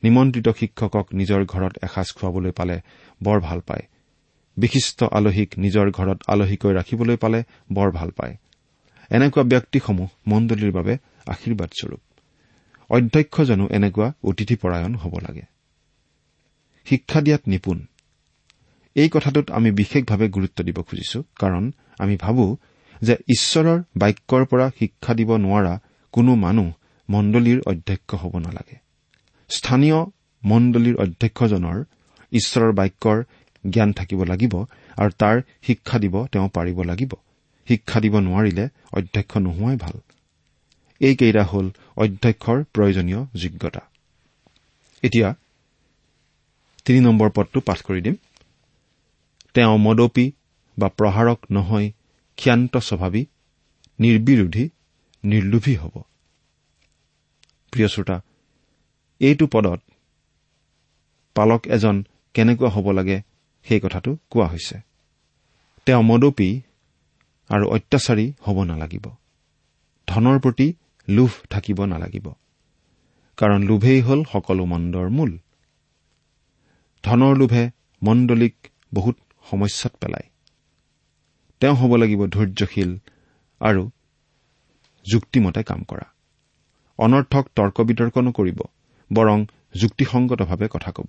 নিমন্ত্ৰিত 0.02 0.48
শিক্ষকক 0.48 1.06
নিজৰ 1.12 1.44
ঘৰত 1.44 1.74
এসাঁজ 1.82 2.12
খুৱাবলৈ 2.12 2.50
পালে 2.50 2.80
বৰ 3.22 3.40
ভাল 3.40 3.60
পায়। 3.60 3.82
বিশিষ্ট 4.56 5.04
আলহীক 5.04 5.50
নিজৰ 5.58 5.90
ঘৰত 5.90 6.18
আলহীকৈ 6.26 6.72
ৰাখিবলৈ 6.72 7.16
পালে 7.16 7.44
বৰ 7.72 7.90
ভাল 7.90 8.10
পায়। 8.10 8.36
এনেকুৱা 9.10 9.42
ব্যক্তিসমূহ 9.42 10.08
মণ্ডলীৰ 10.26 10.72
বাবে 10.72 10.98
আশীৰ্বাদস্বৰূপ। 11.26 12.00
অধ্যক্ষজনো 12.90 13.68
এনেকুৱা 13.70 14.12
অতিথিপৰায়ণ 14.24 14.94
হ'ব 14.94 15.14
লাগে। 15.18 15.42
শিক্ষা 16.84 17.20
দিয়াত 17.20 17.40
নিপুণ। 17.46 17.86
এই 18.94 19.08
কথাটোত 19.08 19.50
আমি 19.50 19.70
বিশেষভাৱে 19.70 20.28
গুৰুত্ব 20.28 20.64
দিব 20.64 20.82
খুজিছো 20.82 21.24
কাৰণ 21.38 21.72
আমি 21.98 22.16
ভাবো 22.16 22.56
যে 23.02 23.14
ঈশ্বৰৰ 23.28 23.82
বাক্যৰ 23.96 24.44
পৰা 24.44 24.70
শিক্ষা 24.78 25.14
দিব 25.14 25.36
নোৱাৰা 25.36 25.78
কোনো 26.12 26.34
মানুহ 26.34 26.72
মণ্ডলীৰ 27.10 27.60
অধ্যক্ষ 27.66 28.14
হ'ব 28.14 28.38
নালাগে। 28.38 28.76
স্থানীয় 29.48 30.04
মণ্ডলীৰ 30.44 30.96
অধ্যক্ষজনৰ 30.96 31.84
ঈশ্বৰৰ 32.32 32.72
বাক্যৰ 32.72 33.24
জ্ঞান 33.70 33.92
থাকিব 33.92 34.24
লাগিব 34.24 34.64
আৰু 34.96 35.10
তাৰ 35.18 35.42
শিক্ষা 35.62 35.98
দিব 35.98 36.26
তেওঁ 36.26 36.48
পাৰিব 36.48 36.82
লাগিব। 36.82 37.12
শিক্ষা 37.68 38.00
দিব 38.00 38.18
নোৱাৰিলে 38.18 38.68
অধ্যক্ষ 38.92 39.36
নোহোৱাই 39.36 39.76
ভাল। 39.76 40.00
এইকেইটা 41.00 41.44
হ'ল 41.44 41.70
অধ্যক্ষৰ 41.96 42.64
প্ৰয়োজনীয় 42.64 43.20
যোগ্যতা। 43.34 43.80
এতিয়া 45.02 45.34
তেওঁ 49.54 49.78
মদপী 49.78 50.32
বা 50.78 50.88
প্ৰহাৰক 50.88 51.38
নহয় 51.50 51.92
ক্ষান্ত 52.36 52.76
স্বভাৱী 52.76 53.26
নিৰ্বিৰোধী 54.00 54.68
নিৰ্লোভী 55.24 55.74
হ'ব। 55.76 56.02
প্ৰিয় 57.70 57.88
শ্ৰোতা 57.88 58.20
এইটো 59.20 59.46
পদত 59.46 59.80
পালক 61.34 61.66
এজন 61.66 62.04
কেনেকুৱা 62.34 62.68
হ'ব 62.70 62.90
লাগে 62.90 63.22
সেই 63.64 63.80
কথাটো 63.80 64.16
কোৱা 64.30 64.46
হৈছে। 64.46 64.78
তেওঁ 65.86 66.02
মদপী 66.02 66.60
আৰু 67.48 67.64
অত্যাচাৰী 67.66 68.32
হ'ব 68.42 68.62
নালাগিব। 68.64 69.06
ধনৰ 70.06 70.38
প্ৰতি 70.38 70.74
লোভ 71.08 71.30
থাকিব 71.50 71.84
নালাগিব। 71.84 72.32
কাৰণ 73.36 73.62
লোভেই 73.62 74.00
হ'ল 74.00 74.24
সকলো 74.24 74.64
মন্দৰ 74.64 75.08
মূল। 75.08 75.38
ধনৰ 77.02 77.36
লোভে 77.36 77.70
মণ্ডলীক 78.02 78.54
বহুত 78.94 79.16
সমস্যাত 79.50 79.92
পেলায়। 80.00 80.33
তেওঁ 81.64 81.76
হ'ব 81.76 81.96
লাগিব 81.96 82.26
ধৈৰ্যশীল 82.26 82.98
আৰু 83.60 83.90
যুক্তিমতে 85.10 85.62
কাম 85.62 85.82
কৰা। 85.82 86.06
অনৰ্থক 86.98 87.48
তৰ্ক 87.56 87.80
বিতৰ্ক 87.80 88.18
নকৰিব 88.18 88.60
বৰং 89.12 89.44
যুক্তিসংগতভাৱে 89.74 90.68
কথা 90.70 90.92
ক'ব। 90.92 91.08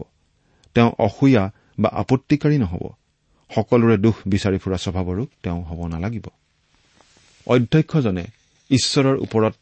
তেওঁ 0.74 0.92
অসূয়া 1.00 1.52
বা 1.80 1.90
আপত্তিকাৰী 1.90 2.58
নহ'ব। 2.58 2.84
সকলোৰে 3.56 3.98
দুখ 3.98 4.16
বিচাৰি 4.28 4.58
ফুৰা 4.58 4.78
স্বভাৱৰো 4.78 5.26
তেওঁ 5.44 5.64
হ'ব 5.64 5.88
নালাগিব। 5.88 6.26
অধ্যক্ষজনে 7.48 8.26
ঈশ্বৰৰ 8.70 9.18
ওপৰত 9.18 9.54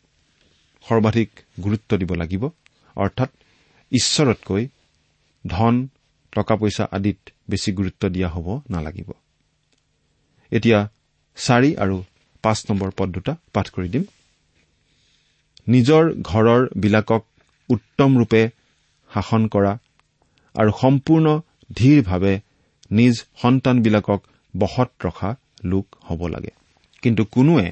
সৰ্বাধিক 0.90 1.30
গুৰুত্ব 1.64 1.98
দিব 1.98 2.14
লাগিব 2.14 2.50
অৰ্থাৎ 2.96 3.30
ঈশ্বৰতকৈ 3.92 4.68
ধন 5.48 5.88
টকা 6.32 6.56
পইচা 6.56 6.88
আদিত 6.92 7.18
বেছি 7.50 7.72
গুৰুত্ব 7.72 8.10
দিয়া 8.10 8.30
হ'ব 8.30 8.62
নালাগিব। 8.70 9.12
এতিয়া 10.58 10.80
চাৰি 11.38 11.70
আৰু 11.84 11.96
পাঁচ 12.44 12.60
নম্বৰ 12.70 12.90
পদ 12.98 13.08
দুটা 13.16 13.34
পাঠ 13.54 13.68
কৰি 13.76 13.90
দিম। 13.94 14.04
নিজৰ 15.74 16.04
ঘৰৰ 16.30 16.62
বিলাকক 16.82 17.24
উত্তম 17.70 18.12
ৰূপে 18.20 18.42
শাসন 19.12 19.44
কৰা 19.54 19.74
আৰু 20.56 20.72
সম্পূৰ্ণ 20.82 21.28
ধীৰভাৱে 21.80 22.34
নিজ 22.92 23.16
সন্তানবিলাকক 23.42 24.22
বহত 24.54 24.90
ৰখা 25.06 25.30
লোক 25.72 25.86
হ'ব 26.08 26.22
লাগে। 26.28 26.52
কিন্তু 27.04 27.24
কোনোৱে 27.26 27.68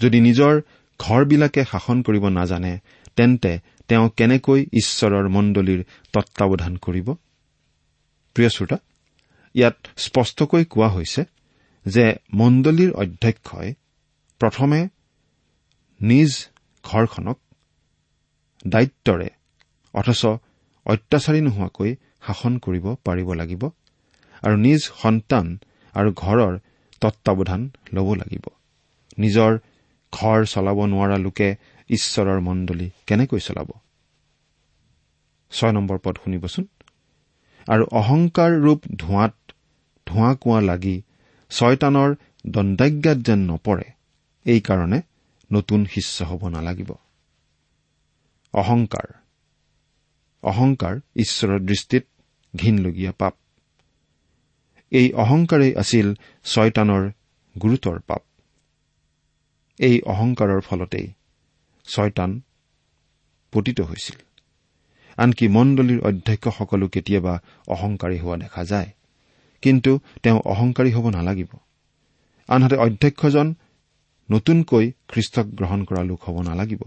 যদি 0.00 0.18
নিজৰ 0.20 0.54
ঘৰবিলাকে 1.00 1.62
শাসন 1.64 1.98
কৰিব 2.06 2.24
নাজানে 2.38 2.72
তেন্তে 3.16 3.52
তেওঁ 3.88 4.06
কেনেকৈ 4.18 4.60
ঈশ্বৰৰ 4.80 5.26
মণ্ডলীৰ 5.36 5.80
তত্বাৱধান 6.14 6.74
কৰিব? 6.84 7.08
প্ৰিয় 8.36 8.50
শ্ৰোতা 8.56 8.78
ইয়াত 9.54 9.76
স্পষ্টকৈ 10.04 10.64
কোৱা 10.72 10.88
হৈছে 10.88 11.22
যে 11.86 12.04
মণ্ডলীৰ 12.34 12.90
অধ্যক্ষই 12.92 13.68
প্ৰথমে 14.40 14.80
নিজ 16.00 16.30
ঘৰখনক 16.84 17.38
দায়িত্বৰে 18.64 19.28
অথচ 19.94 20.22
অত্যাচাৰী 20.86 21.40
নোহোৱাকৈ 21.40 21.90
শাসন 22.26 22.52
কৰিব 22.58 22.86
পাৰিব 23.04 23.28
লাগিব 23.34 23.62
আৰু 24.42 24.56
নিজ 24.56 24.80
সন্তান 25.02 25.46
আৰু 25.94 26.10
ঘৰৰ 26.16 26.52
তত্বাৱধান 27.00 27.60
ল'ব 27.92 28.08
লাগিব। 28.14 28.44
নিজৰ 29.18 29.52
ঘৰ 30.12 30.38
চলাব 30.46 30.78
নোৱাৰা 30.86 31.16
লোকে 31.16 31.48
ঈশ্বৰৰ 31.90 32.40
মণ্ডলী 32.40 32.88
কেনেকৈ 33.06 33.40
চলাব? 33.40 33.68
ছয় 35.52 35.72
নম্বৰ 35.72 35.98
পদ 35.98 36.14
শুনিবচোন। 36.24 36.64
আৰু 37.68 37.84
অহংকাৰ 37.92 38.50
ৰূপ 38.60 38.80
ধোঁৱাত 38.96 39.34
ধোঁৱা 40.06 40.30
কোৱা 40.34 40.60
লাগি 40.60 40.96
ছয়তানৰ 41.52 42.14
দণ্ডাজ্ঞাত 42.46 43.18
যেন 43.18 43.40
নপৰে 43.50 43.84
এইকাৰণে 44.46 45.00
নতুন 45.52 45.84
শিষ্য 45.84 46.24
হ'ব 46.24 46.48
নালাগিব। 46.48 46.90
অহংকাৰ। 48.54 49.08
অহংকাৰ 50.42 50.94
ঈশ্বৰৰ 51.16 51.60
দৃষ্টিত 51.60 52.04
ঘীনলগীয়া 52.56 53.12
পাপ। 53.12 53.34
এই 54.90 55.12
অহংকাৰেই 55.12 55.74
আছিল 55.74 56.14
ছয়তানৰ 56.44 57.04
গুৰুতৰ 57.56 57.98
পাপ। 58.00 58.22
এই 59.78 60.00
অহংকাৰৰ 60.02 60.60
ফলতেই 60.60 61.12
ছয়তান 61.84 62.40
পতিত 63.52 63.80
হৈছিল। 63.80 64.18
আনকি 65.16 65.48
মণ্ডলীৰ 65.48 66.00
অধ্যক্ষসকলো 66.00 66.88
কেতিয়াবা 66.88 67.34
অহংকাৰী 67.66 68.18
হোৱা 68.18 68.36
দেখা 68.36 68.64
যায়। 68.64 68.90
কিন্তু 69.62 69.92
তেওঁ 70.22 70.38
অহংকাৰী 70.44 70.90
হ'ব 70.92 71.06
নালাগিব। 71.08 71.50
আনহাতে 72.48 72.76
অধ্যক্ষজন 72.76 73.48
নতুনকৈ 74.28 74.86
খ্ৰীষ্টক 75.08 75.46
গ্ৰহণ 75.54 75.80
কৰা 75.84 76.02
লোক 76.02 76.20
হ'ব 76.24 76.36
নালাগিব। 76.42 76.82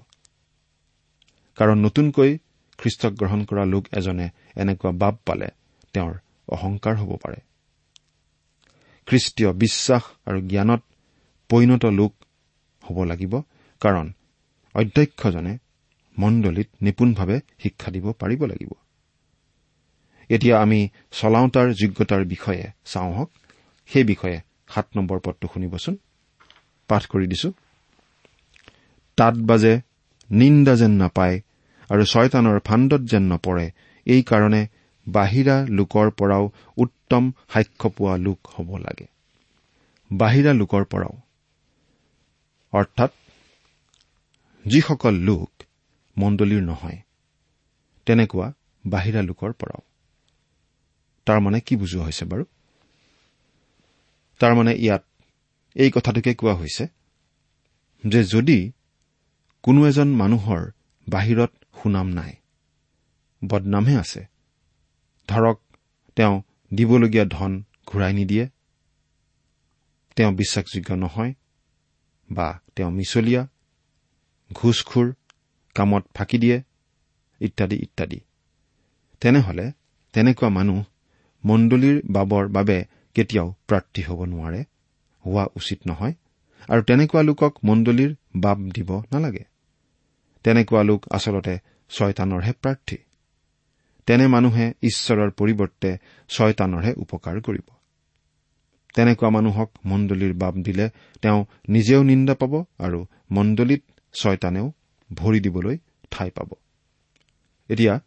কাৰণ 1.57 1.77
নতুনকৈ 1.79 2.31
খ্ৰীষ্টক 2.79 3.13
গ্ৰহণ 3.13 3.39
কৰা 3.45 3.63
লোক 3.65 3.83
এজনে 3.97 4.27
এনেকুৱা 4.55 4.91
বাব 4.91 5.15
পালে 5.25 5.47
তেওঁৰ 5.93 6.13
অহংকাৰ 6.47 6.95
হ'ব 6.95 7.11
পাৰে। 7.15 7.39
খ্ৰীষ্টীয় 9.07 9.51
বিশ্বাস 9.53 10.03
আৰু 10.25 10.39
জ্ঞানত 10.47 10.81
পৰিণত 11.49 11.83
লোক 11.85 12.11
হ'ব 12.83 12.97
লাগিব 13.03 13.33
কাৰণ 13.81 14.05
অধ্যক্ষজনে 14.75 15.53
মণ্ডলীত 16.17 16.69
নিপুণভাৱে 16.81 17.38
শিক্ষা 17.63 17.89
দিব 17.91 18.05
পাৰিব 18.11 18.41
লাগিব। 18.45 18.71
এতিয়া 20.29 20.61
আমি 20.61 20.89
চলাওঁতাৰ 21.11 21.67
যোগ্যতাৰ 21.73 22.25
বিষয়ে 22.25 22.71
চাওঁ 22.85 23.13
হওক। 23.13 23.31
সেই 23.89 24.03
বিষয়ে 24.03 24.41
সাত 24.69 24.88
নম্বৰ 24.95 25.19
পদটো 25.19 25.47
শুনিবচোন। 25.53 25.95
পাঠ 26.89 27.05
কৰি 27.05 27.27
দিছো। 27.27 27.49
তাত 29.17 29.35
বাজে 29.35 29.81
নিন্দা 30.31 30.75
যেন 30.75 30.91
নাপায় 30.91 31.41
আৰু 31.89 32.03
ছয়তানৰ 32.05 32.59
ফাণ্ডত 32.59 33.01
যেন 33.01 33.23
নপৰে 33.33 33.71
এইকাৰণে 34.07 34.67
বাহিৰা 35.07 35.65
লোকৰ 35.69 36.11
পৰাও 36.11 36.49
উত্তম 36.77 37.31
সাক্ষ্য 37.53 37.89
পোৱা 37.89 38.17
লোক 38.17 38.39
হ'ব 38.55 38.77
লাগে। 38.77 39.07
বাহিৰা 40.11 40.53
লোকৰ 40.53 40.83
পৰাও। 40.83 41.15
অৰ্থাৎ 42.73 43.11
যিসকল 44.65 45.13
লোক 45.13 45.51
মণ্ডলীৰ 46.17 46.61
নহয় 46.61 46.97
তেনেকুৱা 48.05 48.53
বাহিৰা 48.85 49.21
লোকৰ 49.21 49.51
পৰাও। 49.53 49.81
তাৰমানে 51.27 51.59
কি 51.65 51.73
বুজোৱা 51.75 52.03
হৈছে 52.05 52.25
বাৰু? 52.25 52.43
তাৰমানে 54.41 54.73
ইয়াত 54.75 55.03
এই 55.75 55.89
কথাটোকে 55.91 56.31
কোৱা 56.39 56.53
হৈছে 56.53 56.83
যে 58.03 58.21
যদি 58.23 58.59
কোনো 59.63 59.79
এজন 59.88 60.09
মানুহৰ 60.21 60.61
বাহিৰত 61.07 61.51
সুনাম 61.79 62.07
নাই 62.09 62.33
বদনামহে 63.41 63.95
আছে 63.97 64.21
ধৰক 65.27 65.57
তেওঁ 66.17 66.35
দিবলগীয়া 66.71 67.25
ধন 67.25 67.51
ঘূৰাই 67.88 68.13
নিদিয়ে 68.13 68.45
তেওঁ 70.15 70.31
বিশ্বাসযোগ্য 70.31 70.89
নহয় 71.03 71.33
বা 72.29 72.47
তেওঁ 72.75 72.91
মিছলীয়া 72.91 73.41
ঘোচখোৰ 74.51 75.07
কামত 75.75 76.03
ফাঁকি 76.15 76.38
দিয়ে 76.38 76.57
ইত্যাদি 77.41 77.75
ইত্যাদি। 77.75 78.19
তেনেহলে 79.21 79.65
তেনেকুৱা 80.13 80.49
মানুহ 80.49 80.79
মণ্ডলীৰ 81.45 82.01
বাবৰ 82.10 82.47
বাবে 82.47 82.86
কেতিয়াও 83.15 83.53
প্ৰাৰ্থী 83.67 84.01
হ'ব 84.01 84.25
নোৱাৰে 84.25 84.62
হোৱা 85.25 85.45
উচিত 85.55 85.79
নহয়। 85.88 86.13
আৰু 86.69 86.81
তেনেকুৱা 86.81 87.21
লোকক 87.21 87.58
মণ্ডলীৰ 87.63 88.15
বাব 88.36 88.60
দিব 88.69 89.01
নালাগে। 89.12 89.43
তেনেকুৱা 90.43 90.84
লোক 90.84 91.05
আচলতে 91.12 91.58
ছয়তানৰহে 91.89 92.53
প্ৰাৰ্থী। 92.62 92.97
তেনে 94.05 94.27
মানুহে 94.27 94.73
ঈশ্বৰৰ 94.81 95.31
পৰিৱৰ্তে 95.31 95.97
ছয়তানৰহে 96.29 96.93
উপকাৰ 96.93 97.41
কৰিব। 97.41 97.67
তেনেকুৱা 98.95 99.29
মানুহক 99.29 99.69
মণ্ডলীৰ 99.86 100.34
বাব 100.34 100.55
দিলে 100.62 100.89
তেওঁ 101.21 101.45
নিজেও 101.69 102.03
নিন্দা 102.03 102.34
পাব 102.34 102.65
আৰু 102.79 103.05
মণ্ডলীত 103.31 103.84
ছয়তানেও 104.13 104.73
ভৰি 105.13 105.39
দিবলৈ 105.39 105.77
ঠাই 106.12 106.29
পাব। 106.31 106.49
এতিয়া 107.69 107.99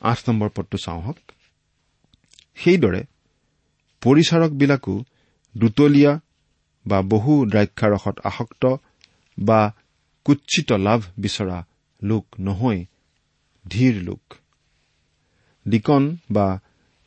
আঠ 0.00 0.18
নম্বৰ 0.28 0.48
পদটো 0.54 0.78
চাওঁ 0.78 1.00
হওক 1.00 1.16
সেইদৰে 2.64 3.02
পৰিচাৰকবিলাকো 4.02 4.94
দুতলীয়া 5.56 6.12
বা 6.86 6.98
বহু 7.02 7.32
দ্ৰাক্ষাৰসত 7.46 8.16
আসক্ত 8.24 8.76
বা 9.38 9.60
কুৎসিত 10.24 10.72
লাভ 10.72 11.00
বিচৰা 11.18 11.58
লোক 12.02 12.26
নহৈ 12.40 12.84
ধীৰ 13.68 13.94
লোক। 14.02 14.34
ডিকন 15.68 16.16
বা 16.30 16.46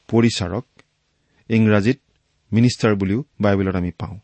পৰিচাৰক 0.09 0.65
ইংৰাজীত 1.49 1.99
মিনিষ্টাৰ 2.51 2.95
বুলিও 2.95 3.23
বাইবেলত 3.41 3.75
আমি 3.75 3.91
পাওঁ। 3.91 4.19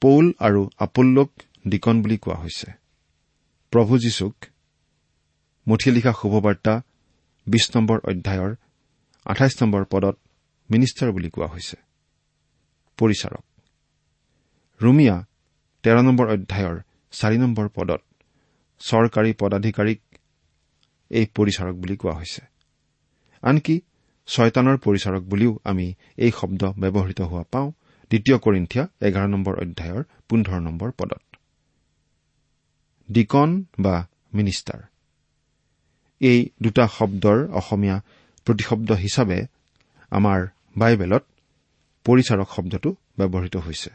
পৌল 0.00 0.32
আৰু 0.38 0.70
আপল্লোক 0.78 1.30
ডিকন 1.68 2.02
বুলি 2.02 2.16
কোৱা 2.18 2.36
হৈছে। 2.36 2.72
প্ৰভু 3.70 3.98
যীশুক 3.98 4.34
মুঠিয়ে 5.66 5.94
লিখা 5.94 6.12
শুভবাৰ্তা 6.12 6.82
বিশ 7.46 7.64
নম্বৰ 7.76 7.98
অধ্যায়ৰ 8.04 8.54
আঠাইছ 9.26 9.54
নম্বৰ 9.62 9.82
পদত 9.84 10.16
মিনিষ্টাৰ 10.70 11.10
বুলি 11.12 11.30
কোৱা 11.30 11.46
হৈছে। 11.46 11.76
পৰিচাৰক। 12.98 13.44
ৰুমিয়া 14.80 15.16
তেৰ 15.84 15.96
নম্বৰ 16.02 16.26
অধ্যায়ৰ 16.34 16.76
চাৰি 17.12 17.36
নম্বৰ 17.38 17.66
পদত 17.68 18.00
চৰকাৰী 18.80 19.30
পদাধিকাৰীক 19.40 20.00
এই 21.10 21.26
পৰিচাৰক 21.36 21.74
বুলি 21.74 21.96
কোৱা 21.96 22.14
হৈছে। 22.14 22.42
আনকি 23.42 23.74
ছয়তানৰ 24.28 24.76
পৰিচাৰক 24.78 25.22
বুলিও 25.22 25.52
আমি 25.64 25.86
এই 26.16 26.30
শব্দ 26.30 26.62
ব্যৱহৃত 26.82 27.20
হোৱা 27.20 27.44
পাওঁ। 27.50 27.68
দ্বিতীয় 28.10 28.36
কৰিন্ঠিয়া 28.38 28.84
এঘাৰ 29.00 29.28
নম্বৰ 29.28 29.54
অধ্যায়ৰ 29.54 30.02
পোন্ধৰ 30.28 30.60
নম্বৰ 30.60 30.90
পদত। 30.98 31.22
ডিকন 33.08 33.50
বা 33.78 33.94
মিনিষ্টাৰ 34.34 34.80
এই 36.20 36.38
দুটা 36.62 36.84
শব্দৰ 36.88 37.38
অসমীয়া 37.52 37.96
প্ৰতিশব্দ 38.46 38.90
হিচাপে 38.92 39.38
আমাৰ 40.12 40.40
বাইবেলত 40.76 41.24
পৰিচাৰক 42.06 42.48
শব্দটো 42.56 42.90
ব্যৱহৃত 43.18 43.56
হৈছে। 43.56 43.90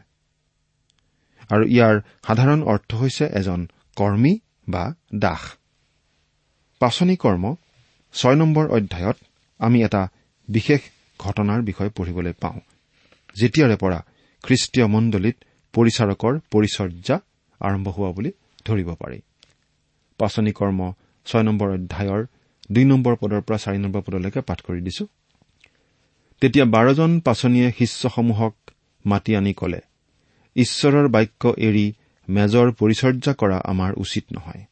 আৰু 1.49 1.63
ইয়াৰ 1.65 1.95
সাধাৰণ 2.27 2.59
অৰ্থ 2.63 2.89
হৈছে 2.95 3.25
এজন 3.39 3.59
কৰ্মী 3.97 4.33
বা 4.69 4.83
দাস। 5.15 5.41
পাচনি 6.81 7.15
কৰ্ম 7.15 7.55
ছয় 8.13 8.35
নম্বৰ 8.35 8.65
অধ্যায়ত 8.67 9.17
আমি 9.59 9.77
এটা 9.83 10.01
বিশেষ 10.47 10.81
ঘটনাৰ 11.19 11.59
বিষয়ে 11.61 11.89
পঢ়িবলৈ 11.89 12.33
পাওঁ 12.33 12.59
যেতিয়াৰে 13.35 13.75
পৰা 13.75 13.99
খ্ৰীষ্টীয় 14.43 14.87
মণ্ডলীত 14.87 15.37
পৰিচাৰকৰ 15.73 16.33
পৰিচৰ্যা 16.51 17.15
আৰম্ভ 17.61 17.87
হোৱা 17.89 18.11
বুলি 18.11 18.31
ধৰিব 18.65 18.89
পাৰি। 18.95 19.19
পাচনি 20.19 20.51
কৰ্ম 20.51 20.79
ছয় 21.27 21.43
নম্বৰ 21.43 21.69
অধ্যায়ৰ 21.69 22.21
দুই 22.69 22.85
নম্বৰ 22.85 23.13
পদৰ 23.21 23.41
পৰা 23.47 23.57
চাৰি 23.57 23.79
নম্বৰ 23.85 24.01
পদলৈকে 24.07 24.41
পাঠ 24.41 24.59
কৰি 24.61 24.81
দিছো। 24.81 25.05
তেতিয়া 26.41 26.65
বাৰজন 26.65 27.11
পাচনিয়ে 27.19 27.67
শিষ্যসমূহক 27.71 28.53
মাতি 29.05 29.31
আনি 29.35 29.53
কলে 29.53 29.81
ঈশ্বৰৰ 30.55 31.07
বাক্য 31.07 31.43
এৰি 31.67 31.85
মেজৰ 32.27 32.67
পৰিচৰ্যা 32.79 33.33
কৰা 33.41 33.57
আমাৰ 33.71 33.91
উচিত 33.93 34.25
নহয়। 34.31 34.63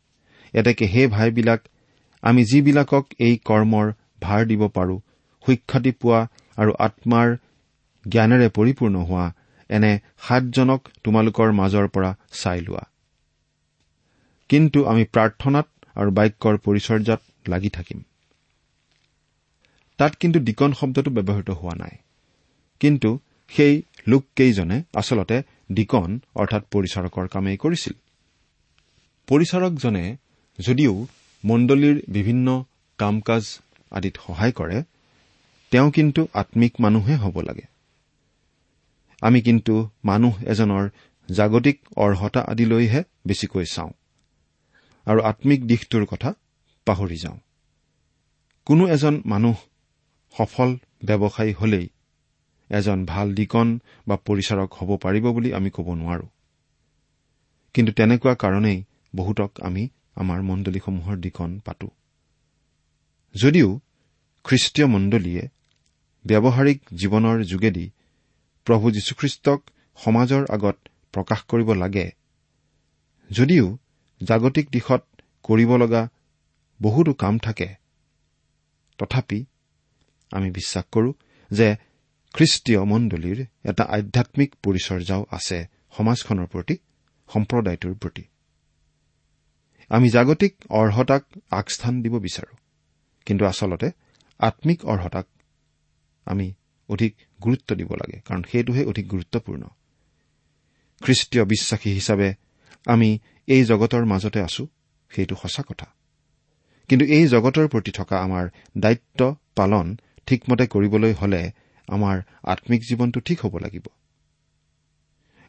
এতেকে 0.53 0.85
সেই 0.87 1.07
ভাইবিলাক 1.07 1.61
আমি 2.23 2.41
যিবিলাকক 2.43 3.05
এই 3.19 3.35
কৰ্মৰ 3.45 3.87
ভাৰ 4.21 4.41
দিব 4.45 4.61
পাৰো 4.67 4.95
সুখ্যাতি 5.45 5.91
পোৱা 6.01 6.19
আৰু 6.57 6.71
আত্মাৰ 6.79 7.27
জ্ঞানেৰে 8.05 8.47
পৰিপূৰ্ণ 8.49 8.95
হোৱা 9.07 9.25
এনে 9.69 9.91
সাতজনক 10.27 10.81
তোমালোকৰ 11.03 11.49
মাজৰ 11.51 11.87
পৰা 11.87 12.11
চাই 12.41 12.59
লোৱা। 12.61 12.83
কিন্তু 14.49 14.79
আমি 14.85 15.03
প্ৰাৰ্থনাত 15.13 15.67
আৰু 15.95 16.09
বাক্যৰ 16.11 16.55
পৰিচৰ্যাত 16.65 17.21
লাগি 17.49 17.69
থাকিম। 17.69 18.03
তাত 19.97 20.15
কিন্তু 20.15 20.39
ডিকন 20.39 20.73
শব্দটো 20.73 21.11
ব্যৱহৃত 21.11 21.49
হোৱা 21.49 21.75
নাই। 21.75 21.97
কিন্তু 22.79 23.19
সেই 23.49 23.81
লোককেইজনে 24.07 24.83
আচলতে 24.95 25.41
ডিকন 25.71 26.19
অৰ্থাৎ 26.35 26.63
পৰিচাৰকৰ 26.71 27.27
কামেই 27.27 27.57
কৰিছিল। 27.57 27.93
পৰিচাৰকজনে 29.27 30.17
যদিও 30.59 31.07
মণ্ডলীৰ 31.43 32.01
বিভিন্ন 32.09 32.63
কাম 32.97 33.21
কাজ 33.21 33.59
আদিত 33.91 34.17
সহায় 34.27 34.51
কৰে 34.51 34.83
তেওঁ 35.71 35.91
কিন্তু 35.91 36.27
আম্মিক 36.33 36.73
মানুহে 36.79 37.15
হ'ব 37.15 37.41
লাগে। 37.41 37.65
আমি 39.21 39.41
কিন্তু 39.41 39.89
মানুহ 40.03 40.43
এজনৰ 40.43 40.89
জাগতিক 41.31 41.79
অৰ্হতা 41.95 42.41
আদিলৈহে 42.41 43.03
বেছিকৈ 43.27 43.65
চাওঁ। 43.65 43.89
আৰু 45.05 45.21
আম্মিক 45.21 45.67
দিশটোৰ 45.67 46.05
কথা 46.05 46.33
পাহৰি 46.87 47.17
যাওঁ। 47.17 47.39
কোনো 48.67 48.83
এজন 48.87 49.15
মানুহ 49.25 49.57
সফল 50.35 50.69
ব্যৱসায়ী 51.07 51.53
হলেই 51.53 51.87
এজন 52.69 52.99
ভাল 53.05 53.27
ডিকন 53.33 53.67
বা 54.07 54.15
পৰিচাৰক 54.27 54.69
হ'ব 54.77 54.89
পাৰিব 55.03 55.25
বুলি 55.31 55.49
আমি 55.53 55.69
ক'ব 55.69 55.87
নোৱাৰো। 55.93 56.27
কিন্তু 57.75 57.91
তেনেকুৱা 57.93 58.33
কাৰণেই 58.35 58.79
বহুতক 59.15 59.51
আমি 59.61 59.83
আমাৰ 60.15 60.39
মণ্ডলীসমূহৰ 60.41 61.15
ডিকন 61.17 61.49
পাতো। 61.65 61.87
যদিও 63.35 63.69
খ্ৰীষ্টীয় 64.45 64.87
মণ্ডলীয়ে 64.87 65.43
ব্যৱহাৰিক 66.25 66.79
জীৱনৰ 66.95 67.37
যোগেদি 67.43 67.85
প্ৰভু 68.67 68.85
যীশুখ্ৰীষ্টক 68.91 69.59
সমাজৰ 69.97 70.43
আগত 70.49 70.77
প্ৰকাশ 71.13 71.39
কৰিব 71.51 71.69
লাগে 71.73 72.07
যদিও 73.29 73.65
জাগতিক 74.21 74.65
দিশত 74.71 75.03
কৰিব 75.43 75.71
লগা 75.77 76.01
বহুতো 76.81 77.13
কাম 77.13 77.37
থাকে। 77.37 77.67
তথাপি 78.97 79.45
আমি 80.31 80.51
বিশ্বাস 80.51 80.85
কৰো 80.91 81.13
যে 81.51 81.75
খ্ৰীষ্টীয় 82.33 82.83
মণ্ডলীৰ 82.83 83.45
এটা 83.63 83.83
আধ্যামিক 83.83 84.55
পৰিচৰ্যাও 84.63 85.25
আছে 85.31 85.65
সমাজখনৰ 85.97 86.47
প্ৰতি 86.47 86.75
সম্প্ৰদায়টোৰ 87.33 87.93
প্ৰতি। 87.95 88.23
আমি 89.89 90.09
জাগতিক 90.09 90.53
অৰ্হতাক 90.69 91.23
আগস্থান 91.51 92.01
দিব 92.01 92.19
বিচাৰো 92.19 92.55
কিন্তু 93.25 93.45
আচলতে 93.45 93.91
আম্মিক 94.39 94.85
অৰ্হতাক 94.85 95.27
আমি 96.25 96.53
অধিক 96.89 97.15
গুৰুত্ব 97.43 97.75
দিব 97.75 97.93
লাগে 97.93 98.17
কাৰণ 98.19 98.43
সেইটোহে 98.43 98.83
অধিক 98.85 99.07
গুৰুত্বপূৰ্ণ। 99.07 99.63
খ্ৰীষ্টীয় 101.01 101.43
বিশ্বাসী 101.45 101.89
হিচাপে 101.93 102.33
আমি 102.85 103.19
এই 103.47 103.63
জগতৰ 103.63 104.05
মাজতে 104.05 104.39
আছো 104.41 104.67
সেইটো 105.09 105.35
সঁচা 105.35 105.63
কথা। 105.63 105.96
কিন্তু 106.89 107.05
এই 107.05 107.27
জগতৰ 107.27 107.67
প্ৰতি 107.67 107.91
থকা 107.91 108.21
আমাৰ 108.21 108.49
দায়িত্ব 108.77 109.35
পালন 109.55 109.97
ঠিকমতে 110.25 110.67
কৰিবলৈ 110.67 111.13
হলে 111.13 111.51
আমাৰ 111.87 112.21
আম্মিক 112.43 112.81
জীৱনটো 112.81 113.19
ঠিক 113.19 113.45
হ'ব 113.45 113.57
লাগিব। 113.57 113.85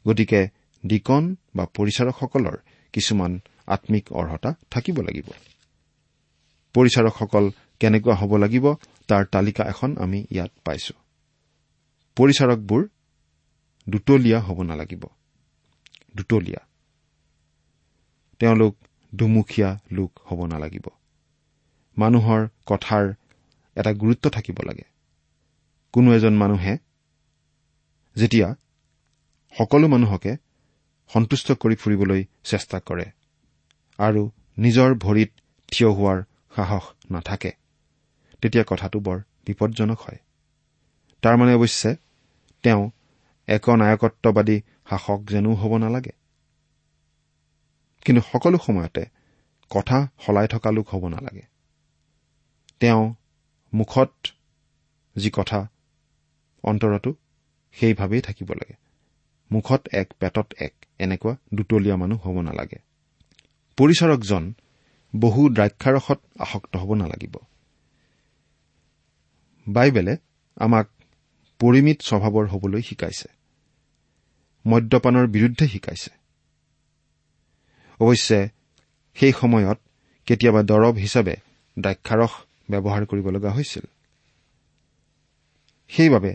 গতিকে 0.09 0.49
ডিকন 0.87 1.37
বা 1.57 1.65
পৰিচাৰকসকলৰ 1.75 2.57
কিছুমান 2.93 3.41
আম্মিক 3.67 4.13
অৰ্হতা 4.13 4.55
থাকিব 4.71 5.01
লাগিব। 5.01 5.29
পৰিচাৰকসকল 6.75 7.51
কেনেকুৱা 7.81 8.15
হ'ব 8.15 8.37
লাগিব 8.37 8.75
তাৰ 9.09 9.25
তালিকা 9.25 9.65
এখন 9.65 9.97
আমি 9.97 10.27
ইয়াত 10.31 10.51
পাইছো। 10.65 10.95
পৰিচাৰকবোৰ 12.17 12.89
দুতলীয়া 13.87 14.41
হ'ব 14.41 14.63
নালাগিব। 14.63 15.05
তেওঁলোক 18.41 18.75
দুমুখীয়া 19.15 19.81
লোক 19.91 20.11
হ'ব 20.25 20.47
নালাগিব। 20.47 20.98
মানুহৰ 21.99 22.49
কথাৰ 22.67 23.15
এটা 23.77 23.93
গুৰুত্ব 23.93 24.31
থাকিব 24.31 24.59
লাগে। 24.67 24.85
কোনো 25.93 26.15
এজন 26.15 26.35
মানুহে 26.37 26.79
যেতিয়া 28.17 28.55
সকলো 29.59 29.89
মানুহকে 29.89 30.37
সন্তুষ্ট 31.11 31.53
কৰি 31.53 31.77
ফুৰিবলৈ 31.77 32.25
চেষ্টা 32.45 32.79
কৰে 32.81 33.07
আৰু 33.99 34.31
নিজৰ 34.59 34.95
ভৰিত 34.95 35.31
থিয় 35.73 35.91
হোৱাৰ 35.91 36.19
সাহস 36.57 36.85
নাথাকে 37.11 37.53
তেতিয়া 38.43 38.65
কথাটো 38.67 38.99
বৰ 39.01 39.19
বিপদজনক 39.47 39.99
হয়। 40.01 40.19
তাৰমানে 41.23 41.55
অৱশ্যে 41.55 41.97
তেওঁ 42.63 42.91
একনায়কত্ববাদী 43.49 44.61
শাসক 44.91 45.21
যেনো 45.29 45.55
হ'ব 45.55 45.77
নালাগে। 45.77 46.13
কিন্তু 48.05 48.23
সকলো 48.33 48.59
সময়তে 48.59 49.05
কথা 49.71 50.09
সলাই 50.27 50.49
থকা 50.49 50.71
লোক 50.71 50.89
হ'ব 50.89 51.09
নালাগে। 51.09 51.58
তেওঁ 52.81 53.15
মুখত 53.75 54.13
যি 55.17 55.31
কথা 55.33 55.69
অন্তৰতো 56.63 57.15
সেইভাৱেই 57.73 58.21
থাকিব 58.21 58.53
লাগে। 58.53 58.75
মুখত 59.53 59.89
এক 59.93 60.15
পেটত 60.21 60.55
এক 60.59 60.75
এনেকুৱা 60.99 61.37
দুতলীয়া 61.55 61.97
মানুহ 61.97 62.29
হ'ব 62.29 62.41
নালাগে। 62.41 62.79
পৰিচাৰকজন 63.77 64.53
বহু 65.17 65.49
দ্ৰাক্ষাৰসত 65.49 66.21
আসক্ত 66.39 66.77
হ'ব 66.77 66.95
নালাগিব। 66.95 67.37
বাইবেলে 69.69 70.17
আমাক 70.57 70.89
পৰিমিত 71.59 72.03
স্বভাৱৰ 72.03 72.47
হবলৈ 72.47 72.83
শিকাইছে। 72.83 73.29
মদ্যপানৰ 74.67 75.27
বিৰুদ্ধে 75.27 75.69
শিকাইছে। 75.69 76.11
অৱশ্যে 78.01 78.49
সেই 79.15 79.33
সময়ত 79.33 79.79
কেতিয়াবা 80.27 80.63
দৰৱ 80.63 80.95
হিচাপে 80.95 81.37
দ্ৰাক্ষাৰস 81.79 82.31
ব্যৱহাৰ 82.71 83.07
কৰিব 83.07 83.27
লগা 83.29 83.51
হৈছিল। 83.51 83.85
সেইবাবে 85.89 86.33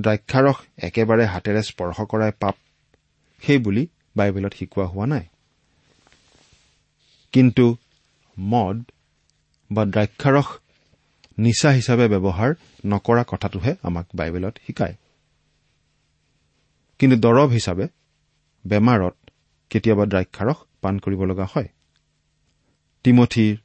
দ্ৰাক্ষাৰস 0.00 0.56
একেবাৰে 0.78 1.24
হাতেৰে 1.26 1.62
স্পৰ্শ 1.62 2.00
কৰাই 2.00 2.32
পাপ 2.40 2.54
সেই 3.42 3.58
বুলি 3.58 3.88
বাইবেলত 4.16 4.52
শিকোৱা 4.54 4.86
হোৱা 4.86 5.06
নাই। 5.06 5.24
কিন্তু 7.32 7.76
মদ 8.38 8.76
বা 9.70 9.84
দ্ৰাক্ষাৰস 9.84 10.48
নিচা 11.38 11.70
হিচাপে 11.70 12.08
ব্যৱহাৰ 12.08 12.54
নকৰা 12.86 13.24
কথাটোহে 13.26 13.72
আমাক 13.82 14.06
বাইবেলত 14.14 14.54
শিকায়। 14.66 14.94
কিন্তু 16.98 17.16
দৰৱ 17.16 17.48
হিচাপে 17.48 17.86
বেমাৰত 18.66 19.16
কেতিয়াবা 19.70 20.04
দ্ৰাক্ষাৰস 20.06 20.56
পাণ 20.80 20.98
কৰিব 20.98 21.22
লগা 21.22 21.46
হয়। 21.54 21.68
তিমঠীৰ 23.04 23.56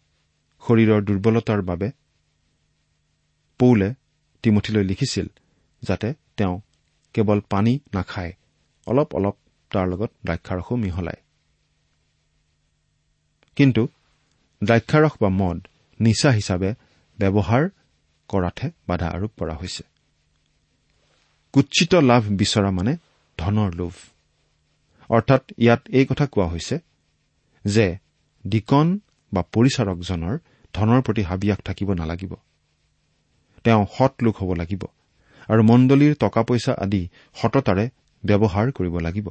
শৰীৰৰ 0.63 1.01
দুৰ্বলতাৰ 1.01 1.61
বাবে 1.61 1.87
পৌলে 3.59 3.89
তিমঠিলৈ 4.43 4.83
লিখিছিল 4.83 5.27
যাতে 5.83 6.09
তেওঁ 6.37 6.55
কেৱল 7.15 7.39
পানী 7.49 7.73
নাখায় 7.93 8.33
অলপ 8.87 9.09
অলপ 9.13 9.35
তাৰ 9.71 9.85
লগত 9.87 10.11
দ্ৰাক্ষাৰসো 10.25 10.73
মিহলায় 10.75 11.21
কিন্তু 13.57 13.83
দ্ৰাক্ষাৰস 14.61 15.13
বা 15.21 15.29
মদ 15.29 15.57
নিচা 15.99 16.29
হিচাপে 16.31 16.69
ব্যৱহাৰ 17.19 17.63
কৰাতহে 18.29 18.67
বাধা 18.87 19.07
আৰোপ 19.07 19.31
কৰা 19.39 19.55
হৈছে। 19.55 19.83
কুৎচিত 21.53 21.93
লাভ 22.01 22.23
বিচৰা 22.39 22.69
মানে 22.71 22.93
ধনৰ 23.37 23.69
লোভ। 23.73 23.93
অৰ্থাৎ 25.09 25.43
ইয়াত 25.57 25.81
এই 25.89 26.05
কথা 26.05 26.25
কোৱা 26.25 26.47
হৈছে 26.47 26.75
যে 27.65 27.87
ডিকন 28.43 28.87
বা 29.31 29.41
পৰিচাৰকজনৰ 29.53 30.35
ধনৰ 30.73 31.01
প্ৰতি 31.01 31.21
হাবিয়াস 31.21 31.59
থাকিব 31.59 31.89
নালাগিব। 31.93 32.33
তেওঁ 33.63 33.85
সৎ 33.97 34.13
লোক 34.21 34.35
হ'ব 34.37 34.51
লাগিব 34.53 34.83
আৰু 35.49 35.61
মণ্ডলীৰ 35.63 36.13
টকা 36.15 36.41
পইচা 36.43 36.73
আদি 36.73 37.01
সততাৰে 37.35 37.85
ব্যৱহাৰ 38.23 38.71
কৰিব 38.71 38.95
লাগিব। 38.99 39.27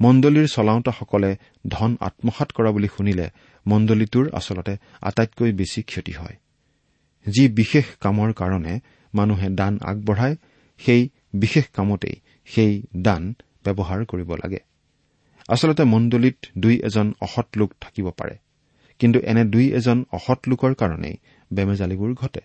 মণ্ডলীৰ 0.00 0.46
চলাওঁতাসকলে 0.48 1.36
ধন 1.68 1.96
আত্মসাত 2.00 2.48
কৰা 2.52 2.70
বুলি 2.70 2.88
শুনিলে 2.88 3.26
মণ্ডলীটোৰ 3.66 4.26
আচলতে 4.32 4.76
আটাইতকৈ 5.00 5.52
বেছি 5.52 5.82
ক্ষতি 5.82 6.12
হয়। 6.12 6.36
যি 7.26 7.48
বিশেষ 7.48 7.84
কামৰ 8.00 8.32
কাৰণে 8.32 8.80
মানুহে 9.14 9.48
দান 9.50 9.78
আগবঢ়ায় 9.82 10.36
সেই 10.78 11.08
বিশেষ 11.34 11.66
কামতেই 11.72 12.16
সেই 12.44 12.82
দান 12.96 13.34
ব্যৱহাৰ 13.64 14.04
কৰিব 14.04 14.30
লাগে। 14.34 14.60
আচলতে 15.48 15.84
মণ্ডলীত 15.84 16.38
দুই 16.58 16.74
এজন 16.84 17.14
অসৎ 17.20 17.48
লোক 17.56 17.70
থাকিব 17.80 18.10
পাৰে। 18.10 18.36
কিন্তু 19.02 19.18
এনে 19.20 19.44
দুই 19.44 19.66
এজন 19.74 19.98
অসৎ 20.12 20.40
লোকৰ 20.48 20.72
কাৰণেই 20.74 21.16
বেমেজালিবোৰ 21.52 22.10
ঘটে। 22.14 22.42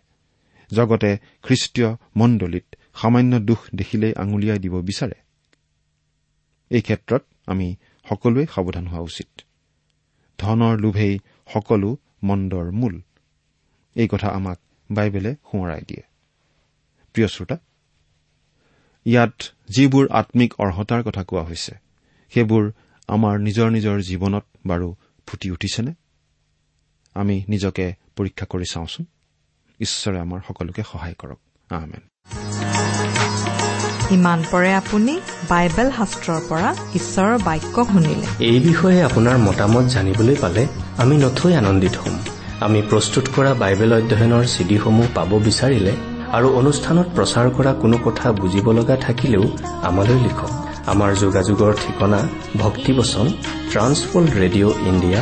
জগতে 0.71 1.17
খ্ৰীষ্টীয় 1.43 1.89
মণ্ডলীত 2.15 2.67
সামান্য 2.95 3.39
দুখ 3.39 3.59
দেখিলেই 3.75 4.13
আঙুলিয়াই 4.15 4.59
দিব 4.59 4.73
বিচাৰে। 4.81 5.17
এই 6.69 6.81
ক্ষেত্ৰত 6.81 7.23
আমি 7.47 7.67
সকলোৱে 8.09 8.43
সাৱধান 8.55 8.87
হোৱা 8.87 9.01
উচিত। 9.01 9.29
ধনৰ 10.39 10.73
লোভেই 10.79 11.19
সকলো 11.53 11.89
মন্দৰ 12.23 12.65
মূল। 12.71 12.95
এই 13.95 14.07
কথা 14.07 14.27
আমাক 14.27 14.59
বাইবেলে 14.89 15.31
সোঁৱৰাই 15.47 15.81
দিয়ে। 15.87 16.03
প্ৰিয় 17.15 17.27
শ্ৰোতা 17.27 17.57
ইয়াত 19.05 19.37
যিবোৰ 19.69 20.05
আম্মিক 20.11 20.51
অৰ্হতাৰ 20.57 21.01
কথা 21.03 21.23
কোৱা 21.23 21.43
হৈছে 21.43 21.73
সেইবোৰ 22.33 22.63
আমাৰ 23.09 23.35
নিজৰ 23.39 23.67
নিজৰ 23.71 23.97
জীৱনত 24.01 24.45
বাৰু 24.67 24.87
ফুটি 25.27 25.51
উঠিছেনে? 25.51 25.93
আমি 27.21 27.35
নিজকে 27.53 27.85
পৰীক্ষা 28.17 28.45
কৰি 28.51 28.67
চাওঁচোন। 28.73 29.03
ঈশ্বৰে 29.79 30.17
আমাৰ 30.25 30.39
সকলোকে 30.47 30.81
সহায় 30.91 31.15
কৰক। 31.21 31.39
আহমেন 31.69 32.03
ইমান 34.17 34.39
পৰে 34.51 34.71
আপুনি 34.81 35.13
বাইবেল 35.49 35.87
শাস্ত্ৰৰ 35.97 36.41
পৰা 36.49 36.69
ঈশ্বৰৰ 36.99 37.37
বাক্য 37.47 37.75
শুনিলে। 37.91 38.27
এই 38.51 38.59
বিষয়ে 38.59 38.99
আপোনাৰ 39.09 39.37
মতামত 39.47 39.85
জানিবলৈ 39.95 40.35
পালে 40.43 40.63
আমি 41.01 41.15
নথৈ 41.23 41.51
আনন্দিত 41.61 41.95
হ'ম। 42.03 42.15
আমি 42.65 42.79
প্ৰস্তুত 42.91 43.25
কৰা 43.35 43.51
বাইবেল 43.63 43.91
অধ্যয়নৰ 43.99 44.43
চিডিসমূহ 44.53 45.07
পাব 45.17 45.31
বিচাৰিলে 45.47 45.93
আৰু 46.37 46.47
অনুষ্ঠানত 46.59 47.07
প্ৰচাৰ 47.15 47.47
কৰা 47.57 47.71
কোনো 47.83 47.97
কথা 48.05 48.27
বুজিব 48.39 48.67
লগা 48.77 48.95
থাকিলেও 49.05 49.45
আমালৈ 49.89 50.17
লিখক। 50.25 50.51
আমাৰ 50.91 51.11
যোগাযোগৰ 51.23 51.71
ঠিকনা 51.83 52.19
ভক্তিবচন 52.63 53.25
Trans World 53.71 54.31
radio 54.41 54.77
India 54.91 55.21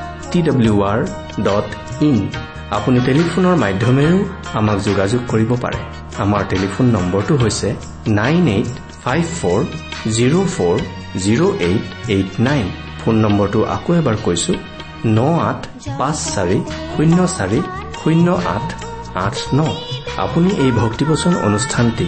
T 0.31 0.39
W 0.47 0.75
R 0.91 0.99
dot 1.47 1.67
in 2.09 2.17
আপুনি 2.77 2.97
টেলিফোনৰ 3.07 3.55
মাধ্যমেৰেও 3.63 4.17
আমাক 4.59 4.77
যোগাযোগ 4.87 5.21
কৰিব 5.31 5.51
পাৰে। 5.63 5.79
আমাৰ 6.23 6.41
টেলিফোন 6.51 6.85
নম্বৰটো 6.95 7.33
হৈছে 7.43 7.69
nine 8.19 8.43
eight 8.55 8.71
five 9.03 9.23
four 9.39 9.59
zero' 10.17 10.47
four 10.55 10.75
zero' 11.23 11.53
eight 11.67 11.85
eight 12.13 12.29
nine. 12.47 12.65
Phone 12.99 13.15
নম্বৰটো 13.25 13.59
আকৌ 13.75 13.91
এবাৰ 13.99 14.15
কৈছো 14.25 14.53
ন 15.17 15.19
আঠ 15.49 15.59
পাঁচ 15.99 16.17
চাৰি 16.33 16.57
শূন্য 16.93 17.17
চাৰি 17.37 17.59
শূন্য 18.01 18.27
আঠ 18.55 18.67
আঠ 19.25 19.35
ন। 19.59 19.59
আপুনি 20.25 20.49
এই 20.63 20.71
ভক্তিবচন 20.81 21.33
অনুষ্ঠানটি 21.47 22.07